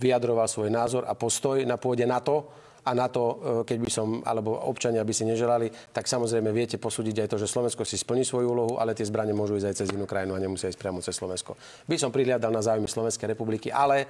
[0.00, 2.48] vyjadroval svoj názor a postoj na pôde NATO,
[2.84, 3.34] a na to, e,
[3.66, 7.50] keď by som, alebo občania by si neželali, tak samozrejme viete posúdiť aj to, že
[7.50, 10.42] Slovensko si splní svoju úlohu, ale tie zbranie môžu ísť aj cez inú krajinu a
[10.42, 11.58] nemusia ísť priamo cez Slovensko.
[11.86, 14.06] By som prihliadal na záujmy Slovenskej republiky, ale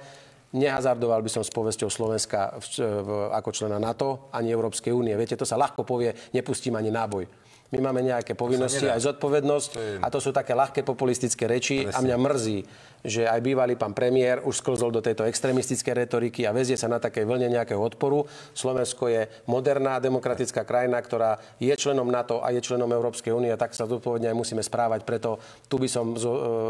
[0.53, 5.13] nehazardoval by som s povesťou Slovenska v, ako člena NATO ani Európskej únie.
[5.13, 7.29] Viete, to sa ľahko povie, nepustím ani náboj.
[7.69, 9.93] My máme nejaké povinnosti, aj zodpovednosť to je...
[10.01, 11.93] a to sú také ľahké populistické reči Presne.
[11.93, 12.57] a mňa mrzí,
[13.05, 16.97] že aj bývalý pán premiér už sklzol do tejto extrémistickej retoriky a vezie sa na
[16.97, 18.25] takej vlne nejakého odporu.
[18.57, 23.75] Slovensko je moderná demokratická krajina, ktorá je členom NATO a je členom Európskej únie tak
[23.75, 25.03] sa zodpovedne aj musíme správať.
[25.03, 25.35] Preto
[25.67, 26.17] tu by som e,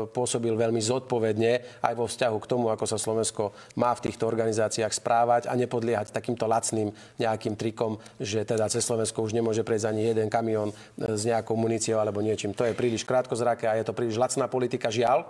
[0.10, 4.90] pôsobil veľmi zodpovedne aj vo vzťahu k tomu, ako sa Slovensko má v týchto organizáciách
[4.90, 6.90] správať a nepodliehať takýmto lacným
[7.22, 10.76] nejakým trikom, že teda cez Slovensko už nemôže prejsť ani jeden kamión e,
[11.14, 12.58] s nejakou muníciou alebo niečím.
[12.58, 14.90] To je príliš krátkozraké a je to príliš lacná politika.
[14.90, 15.30] Žiaľ,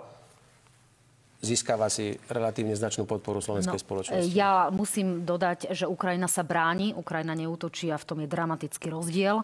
[1.40, 4.30] získava si relatívne značnú podporu slovenskej no, spoločnosti.
[4.36, 9.40] Ja musím dodať, že Ukrajina sa bráni, Ukrajina neútočí a v tom je dramatický rozdiel.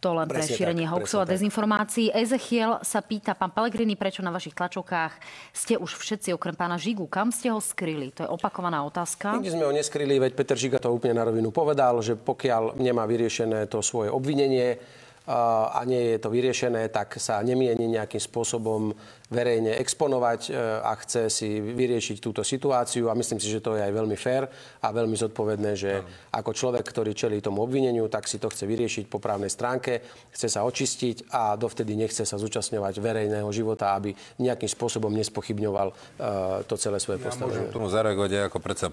[0.00, 2.08] To len presne pre šírenie hoaxov a dezinformácií.
[2.08, 5.12] Ezechiel sa pýta, pán Pelegrini, prečo na vašich tlačovkách
[5.52, 7.04] ste už všetci okrem pána Žigu?
[7.04, 8.08] Kam ste ho skryli?
[8.16, 9.36] To je opakovaná otázka.
[9.36, 13.04] Nikdy sme ho neskryli, veď Peter Žiga to úplne na rovinu povedal, že pokiaľ nemá
[13.04, 14.80] vyriešené to svoje obvinenie,
[15.28, 18.96] a nie je to vyriešené, tak sa nemieni nejakým spôsobom
[19.30, 20.52] verejne exponovať e,
[20.82, 24.50] a chce si vyriešiť túto situáciu a myslím si, že to je aj veľmi fér
[24.82, 26.02] a veľmi zodpovedné, že
[26.34, 30.02] ako človek, ktorý čelí tomu obvineniu, tak si to chce vyriešiť po právnej stránke,
[30.34, 34.10] chce sa očistiť a dovtedy nechce sa zúčastňovať verejného života, aby
[34.42, 37.70] nejakým spôsobom nespochybňoval uh, to celé svoje ja postavenie.
[37.70, 38.86] Môžem tomu zareagovať aj ako predsa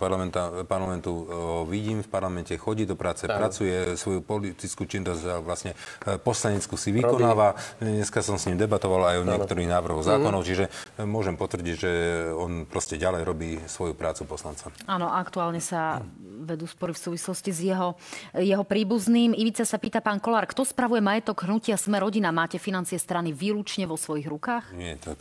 [0.69, 1.11] parlamentu.
[1.25, 1.25] Uh,
[1.65, 3.41] vidím v parlamente, chodí do práce, tak.
[3.41, 5.73] pracuje svoju politickú činnosť vlastne
[6.21, 7.57] poslaneckú si vykonáva.
[7.81, 10.69] Dneska som s ním debatoval aj o niektorých návrhoch zákonov, mm-hmm.
[10.99, 11.91] čiže môžem potvrdiť, že
[12.33, 14.69] on proste ďalej robí svoju prácu poslanca.
[14.85, 16.01] Áno, aktuálne sa
[16.47, 17.99] vedú spory v súvislosti s jeho,
[18.31, 19.35] jeho príbuzným.
[19.35, 22.31] Ivica sa pýta pán Kolár, kto spravuje majetok hnutia Sme rodina?
[22.31, 24.71] Máte financie strany výlučne vo svojich rukách?
[24.71, 25.19] Nie, tak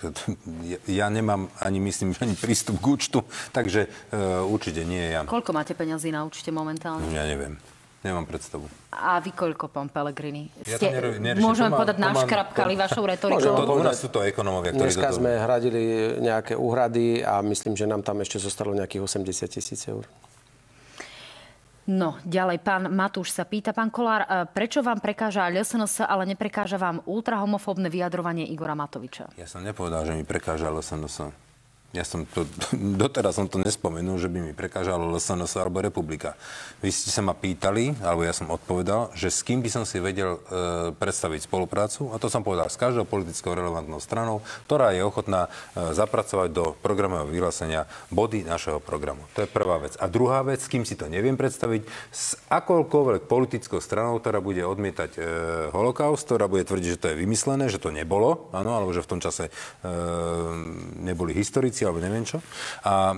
[0.62, 3.18] ja, ja nemám ani myslím, ani prístup k účtu,
[3.50, 5.26] takže uh, určite nie ja.
[5.26, 7.10] Koľko máte peňazí na účte momentálne?
[7.10, 7.58] Ja neviem.
[8.06, 8.70] Nemám predstavu.
[8.94, 10.46] A vy koľko, pán Pellegrini?
[10.62, 11.42] Ja Ste, to neriešim.
[11.42, 13.66] Môžeme povedať naškrapkali vašou retorikou?
[13.66, 17.90] To, u nás sú to ekonomovia, ktorí Dneska sme hradili nejaké úhrady a myslím, že
[17.90, 20.06] nám tam ešte zostalo nejakých 80 tisíc eur.
[21.86, 26.82] No, ďalej, pán Matúš sa pýta, pán Kolár, e, prečo vám prekáža LSNS, ale neprekáža
[26.82, 29.30] vám ultrahomofóbne vyjadrovanie Igora Matoviča?
[29.38, 31.45] Ja som nepovedal, že mi prekáža LSNS.
[31.94, 32.44] Ja som to,
[33.02, 36.34] doteraz som to nespomenul, že by mi prekážalo LSNS alebo republika.
[36.84, 40.02] Vy ste sa ma pýtali, alebo ja som odpovedal, že s kým by som si
[40.02, 40.40] vedel e,
[40.92, 42.12] predstaviť spoluprácu.
[42.12, 46.64] A to som povedal s každou politickou relevantnou stranou, ktorá je ochotná e, zapracovať do
[46.84, 49.24] programového vyhlásenia body našeho programu.
[49.38, 49.94] To je prvá vec.
[49.96, 54.60] A druhá vec, s kým si to neviem predstaviť, s akoukoľvek politickou stranou, ktorá bude
[54.66, 55.20] odmietať e,
[55.72, 59.10] holokaust, ktorá bude tvrdiť, že to je vymyslené, že to nebolo, áno, alebo že v
[59.16, 59.52] tom čase e,
[61.00, 62.40] neboli historici alebo neviem čo,
[62.86, 63.16] a e,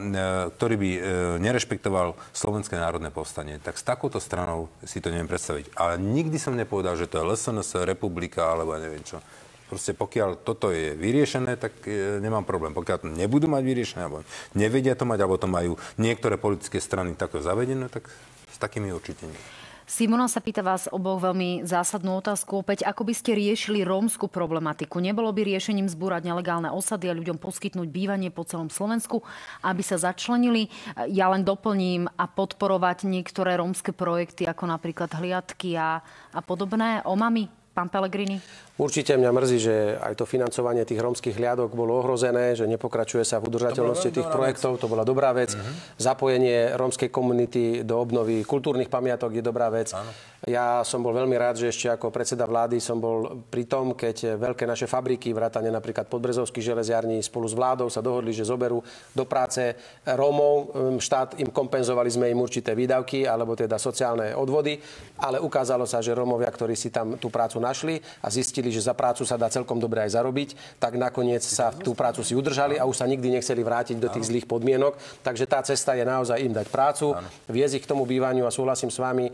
[0.57, 1.01] ktorý by e,
[1.45, 5.77] nerešpektoval Slovenské národné povstanie, tak s takouto stranou si to neviem predstaviť.
[5.77, 9.23] Ale nikdy som nepovedal, že to je LSNS, republika alebo neviem čo.
[9.69, 12.73] Proste pokiaľ toto je vyriešené, tak e, nemám problém.
[12.73, 14.25] Pokiaľ to nebudú mať vyriešené, alebo
[14.57, 18.09] nevedia to mať, alebo to majú niektoré politické strany takto zavedené, tak
[18.49, 19.43] s takými určite nie.
[19.89, 22.61] Simona sa pýta vás oboch veľmi zásadnú otázku.
[22.61, 25.01] Opäť, ako by ste riešili rómsku problematiku?
[25.01, 29.25] Nebolo by riešením zbúrať nelegálne osady a ľuďom poskytnúť bývanie po celom Slovensku,
[29.65, 30.69] aby sa začlenili?
[31.09, 36.05] Ja len doplním a podporovať niektoré rómske projekty, ako napríklad hliadky a,
[36.37, 37.01] a podobné.
[37.09, 37.49] Omami,
[37.79, 38.43] pán Pellegrini?
[38.75, 43.39] Určite mňa mrzí, že aj to financovanie tých rómskych hliadok bolo ohrozené, že nepokračuje sa
[43.39, 44.79] v udržateľnosti tých projektov.
[44.79, 44.83] Vec.
[44.83, 45.55] To bola dobrá vec.
[45.55, 45.75] Uh-huh.
[45.99, 49.95] Zapojenie rómskej komunity do obnovy kultúrnych pamiatok je dobrá vec.
[49.95, 50.11] Áno.
[50.49, 54.41] Ja som bol veľmi rád, že ešte ako predseda vlády som bol pri tom, keď
[54.41, 58.81] veľké naše fabriky, vrátane napríklad podbrezovských železiarní spolu s vládou sa dohodli, že zoberú
[59.13, 59.77] do práce
[60.09, 60.73] Rómov.
[60.73, 64.81] Hm, štát im kompenzovali sme im určité výdavky, alebo teda sociálne odvody,
[65.21, 68.97] ale ukázalo sa, že Rómovia, ktorí si tam tú prácu našli a zistili, že za
[68.97, 72.89] prácu sa dá celkom dobre aj zarobiť, tak nakoniec sa tú prácu si udržali a
[72.89, 74.97] už sa nikdy nechceli vrátiť do tých zlých podmienok.
[75.21, 77.13] Takže tá cesta je naozaj im dať prácu,
[77.53, 79.29] viesť ich k tomu bývaniu a súhlasím s vami,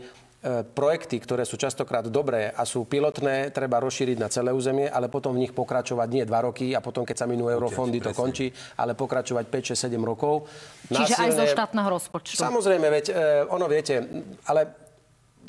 [0.77, 5.33] projekty, ktoré sú častokrát dobré a sú pilotné, treba rozšíriť na celé územie, ale potom
[5.33, 8.93] v nich pokračovať nie dva roky a potom, keď sa minú eurofondy, to končí, ale
[8.93, 10.45] pokračovať 5, 6, 7 rokov.
[10.85, 12.37] Čiže Násilné, aj zo štátneho rozpočtu.
[12.37, 13.13] Samozrejme, veď e,
[13.49, 14.05] ono viete,
[14.45, 14.85] ale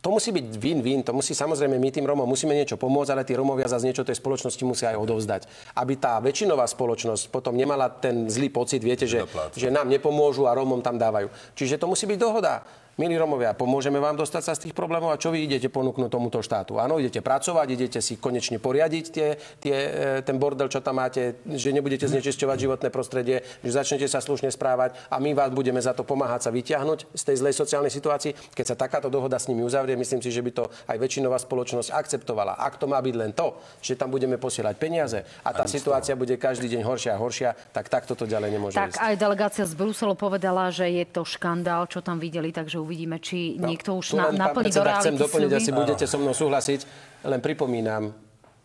[0.01, 3.35] to musí byť win-win, to musí samozrejme my tým Romom musíme niečo pomôcť, ale tí
[3.35, 5.43] Romovia zase niečo tej spoločnosti musia aj odovzdať.
[5.77, 9.27] Aby tá väčšinová spoločnosť potom nemala ten zlý pocit, viete, že,
[9.59, 11.27] že nám nepomôžu a Romom tam dávajú.
[11.59, 12.63] Čiže to musí byť dohoda.
[12.97, 16.41] Milí Romovia, pomôžeme vám dostať sa z tých problémov a čo vy idete ponúknuť tomuto
[16.41, 16.81] štátu?
[16.81, 21.37] Áno, idete pracovať, idete si konečne poriadiť tie, tie, e, ten bordel, čo tam máte,
[21.45, 25.93] že nebudete znečisťovať životné prostredie, že začnete sa slušne správať a my vás budeme za
[25.93, 28.33] to pomáhať sa vyťahnuť z tej zlej sociálnej situácii.
[28.57, 31.93] Keď sa takáto dohoda s nimi uzavrie, myslím si, že by to aj väčšinová spoločnosť
[31.93, 32.57] akceptovala.
[32.57, 36.33] Ak to má byť len to, že tam budeme posielať peniaze a tá situácia bude
[36.41, 39.05] každý deň horšia a horšia, tak takto to ďalej nemôže Tak ísť.
[39.05, 43.59] aj delegácia z Bruselu povedala, že je to škandál, čo tam videli, takže uvidíme, či
[43.59, 46.81] no, niekto už na, naplní do reality chcem doplniť, asi budete so mnou súhlasiť.
[47.27, 48.15] Len pripomínam,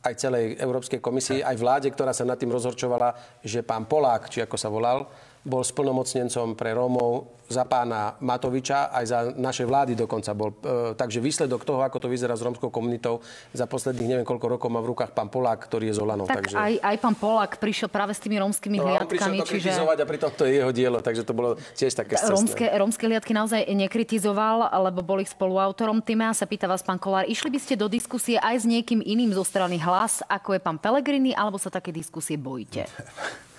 [0.01, 4.41] aj celej Európskej komisii, aj vláde, ktorá sa nad tým rozhorčovala, že pán Polák, či
[4.41, 5.05] ako sa volal,
[5.42, 10.56] bol splnomocnencom pre Rómov za pána Matoviča, aj za naše vlády dokonca bol.
[10.64, 13.20] E, takže výsledok toho, ako to vyzerá s rómskou komunitou,
[13.52, 16.32] za posledných neviem koľko rokov má v rukách pán Polák, ktorý je z Olanov.
[16.32, 16.56] Tak takže...
[16.56, 19.04] aj, aj pán Polák prišiel práve s tými rómskymi no, hliadkami.
[19.04, 19.70] On prišiel to čiže...
[19.84, 23.68] a pritom to je jeho dielo, takže to bolo tiež také rómske, rómske hliadky naozaj
[23.68, 26.00] nekritizoval, lebo boli spoluautorom.
[26.00, 29.36] Týmea sa pýta vás, pán Kolár, išli by ste do diskusie aj s niekým iným
[29.36, 32.88] zo strany hlas, ako je pán Pelegrini, alebo sa také diskusie bojíte?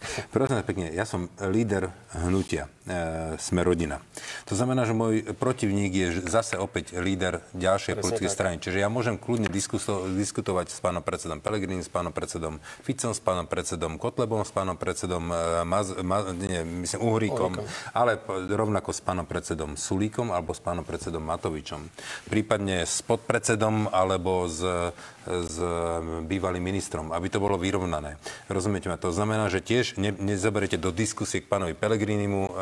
[0.34, 4.00] Prosím pekne, ja som líder hnutia e, Sme rodina.
[4.48, 8.56] To znamená, že môj protivník je zase opäť líder ďalšej politickej strany.
[8.58, 13.20] Čiže ja môžem kľudne diskuso- diskutovať s pánom predsedom Pelegrín, s pánom predsedom Ficom, s
[13.20, 15.36] pánom predsedom Kotlebom, s pánom predsedom e,
[15.68, 18.16] Maz- Ma- nie, myslím, Uhríkom, Uhríkom, ale
[18.48, 21.84] rovnako s pánom predsedom Sulíkom alebo s pánom predsedom Matovičom.
[22.32, 24.64] Prípadne s podpredsedom alebo s,
[25.26, 25.54] s
[26.24, 28.16] bývalým ministrom, aby to bolo vyrovnané.
[28.48, 28.96] Rozumiete ma?
[28.96, 32.54] To znamená, že tiež tiež ne, nezoberiete do diskusie k pánovi Pelegrinimu, uh,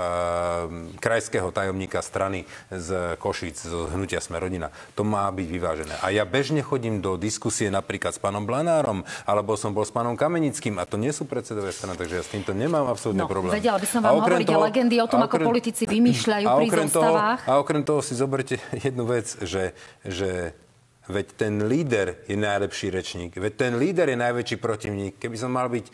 [0.97, 4.73] krajského tajomníka strany z Košic, z hnutia Smerodina.
[4.97, 5.95] To má byť vyvážené.
[6.01, 10.17] A ja bežne chodím do diskusie napríklad s pánom Blanárom, alebo som bol s pánom
[10.17, 13.51] Kamenickým a to nie sú predsedové strany, takže ja s týmto nemám absolútne No, problém.
[13.59, 17.03] vedela by som vám hovoriť toho, legendy o tom, ako politici vymýšľajú pri okrem toho,
[17.13, 17.41] zostavách.
[17.45, 18.57] A okrem toho si zoberte
[18.87, 19.75] jednu vec, že,
[20.07, 20.55] že
[21.09, 23.33] Veď ten líder je najlepší rečník.
[23.41, 25.17] Veď ten líder je najväčší protivník.
[25.17, 25.93] Keby som mal byť e,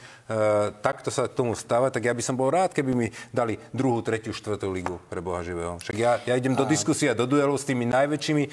[0.82, 4.02] takto sa k tomu stávať, tak ja by som bol rád, keby mi dali druhú,
[4.02, 5.78] tretiu, štvrtú ligu pre Boha živého.
[5.78, 8.50] Však ja, ja idem do a do duelu s tými najväčšími e,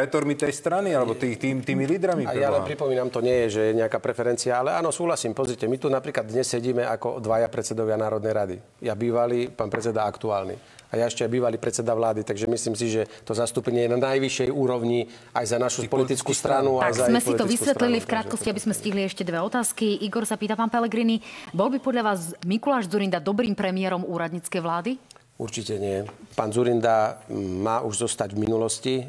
[0.00, 2.24] retormi tej strany, alebo tý, tým, tými lídrami.
[2.24, 5.36] A ja len pripomínam, to nie je, že je nejaká preferencia, ale áno, súhlasím.
[5.36, 8.56] Pozrite, my tu napríklad dnes sedíme ako dvaja predsedovia Národnej rady.
[8.80, 10.77] Ja bývalý, pán predseda aktuálny.
[10.88, 14.00] A ja ešte aj bývalý predseda vlády, takže myslím si, že to zastúpenie je na
[14.00, 16.80] najvyššej úrovni aj za našu politickú stranu.
[16.80, 20.00] Tak za sme si to vysvetlili stranu, v krátkosti, aby sme stihli ešte dve otázky.
[20.00, 21.20] Igor sa pýta, pán Pelegrini,
[21.52, 24.92] bol by podľa vás Mikuláš Zurinda dobrým premiérom úradníckej vlády?
[25.38, 26.02] Určite nie.
[26.34, 29.04] Pán Zurinda mm, má už zostať v minulosti, e,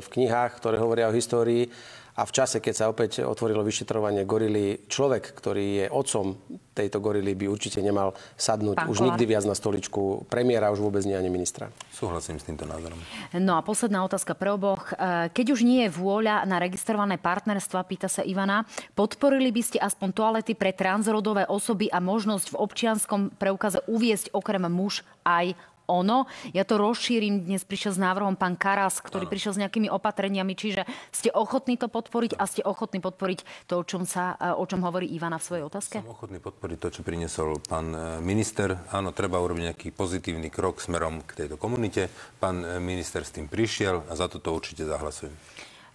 [0.00, 1.68] v knihách, ktoré hovoria o histórii.
[2.18, 6.34] A v čase, keď sa opäť otvorilo vyšetrovanie gorily, človek, ktorý je otcom
[6.74, 9.06] tejto gorily, by určite nemal sadnúť Pán už Kolár.
[9.14, 11.70] nikdy viac na stoličku premiéra, už vôbec nie ani ministra.
[11.94, 12.98] Súhlasím s týmto názorom.
[13.38, 14.90] No a posledná otázka pre oboch.
[14.98, 18.66] E, Keď už nie je vôľa na registrované partnerstva, pýta sa Ivana,
[18.98, 24.66] podporili by ste aspoň toalety pre transrodové osoby a možnosť v občianskom preukaze uviesť okrem
[24.66, 25.54] muž aj
[25.88, 26.28] ono.
[26.52, 27.48] Ja to rozšírim.
[27.48, 31.88] Dnes prišiel s návrhom pán Karas, ktorý prišiel s nejakými opatreniami, čiže ste ochotní to
[31.88, 35.44] podporiť a ste ochotní podporiť to, o čom, sa, e, o čom hovorí Ivana v
[35.48, 36.04] svojej otázke?
[36.04, 38.76] Som ochotný podporiť to, čo priniesol pán e, minister.
[38.92, 42.12] Áno, treba urobiť nejaký pozitívny krok smerom k tejto komunite.
[42.36, 45.32] Pán e, minister s tým prišiel a za toto určite zahlasujem.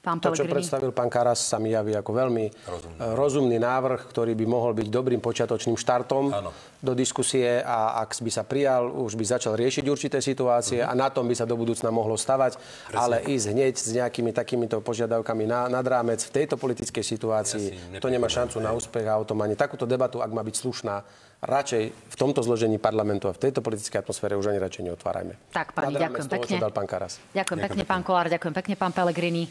[0.03, 0.51] Pán To, čo Pellegrini.
[0.59, 2.99] predstavil pán Karas, sa mi javí ako veľmi Rozumný.
[2.99, 6.51] rozumný, rozumný návrh, ktorý by mohol byť dobrým počiatočným štartom Áno.
[6.77, 10.87] do diskusie a ak by sa prijal, už by začal riešiť určité situácie Mhm.
[10.87, 12.59] a na tom by sa do budúcna mohlo stavať,
[12.91, 18.03] ale ísť hneď s nejakými takýmito požiadavkami na, nad rámec v tejto politickej situácii, Ja
[18.03, 20.99] to nemá šancu na úspech a o tom ani takúto debatu, ak má byť slušná,
[21.43, 25.35] radšej v tomto zložení parlamentu a v tejto politickej atmosfére už ani radšej neotvárajme.
[25.51, 26.57] Tak, rámec ďakujem toho, pekne.
[26.63, 27.19] dal pán Karas.
[27.35, 29.43] Ďakujem pekne, pán Kolár, ďakujem pekne, pán Pelegrini.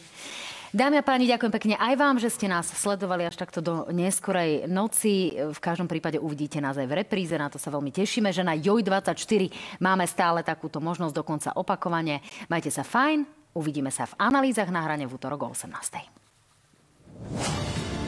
[0.72, 4.64] Dámy a páni, ďakujem pekne aj vám, že ste nás sledovali až takto do neskorej
[4.64, 5.36] noci.
[5.36, 8.56] V každom prípade uvidíte nás aj v repríze, na to sa veľmi tešíme, že na
[8.56, 9.52] JOJ24
[9.84, 12.24] máme stále takúto možnosť, dokonca opakovane.
[12.48, 18.00] Majte sa fajn, uvidíme sa v analýzach na hrane v útorok o 18.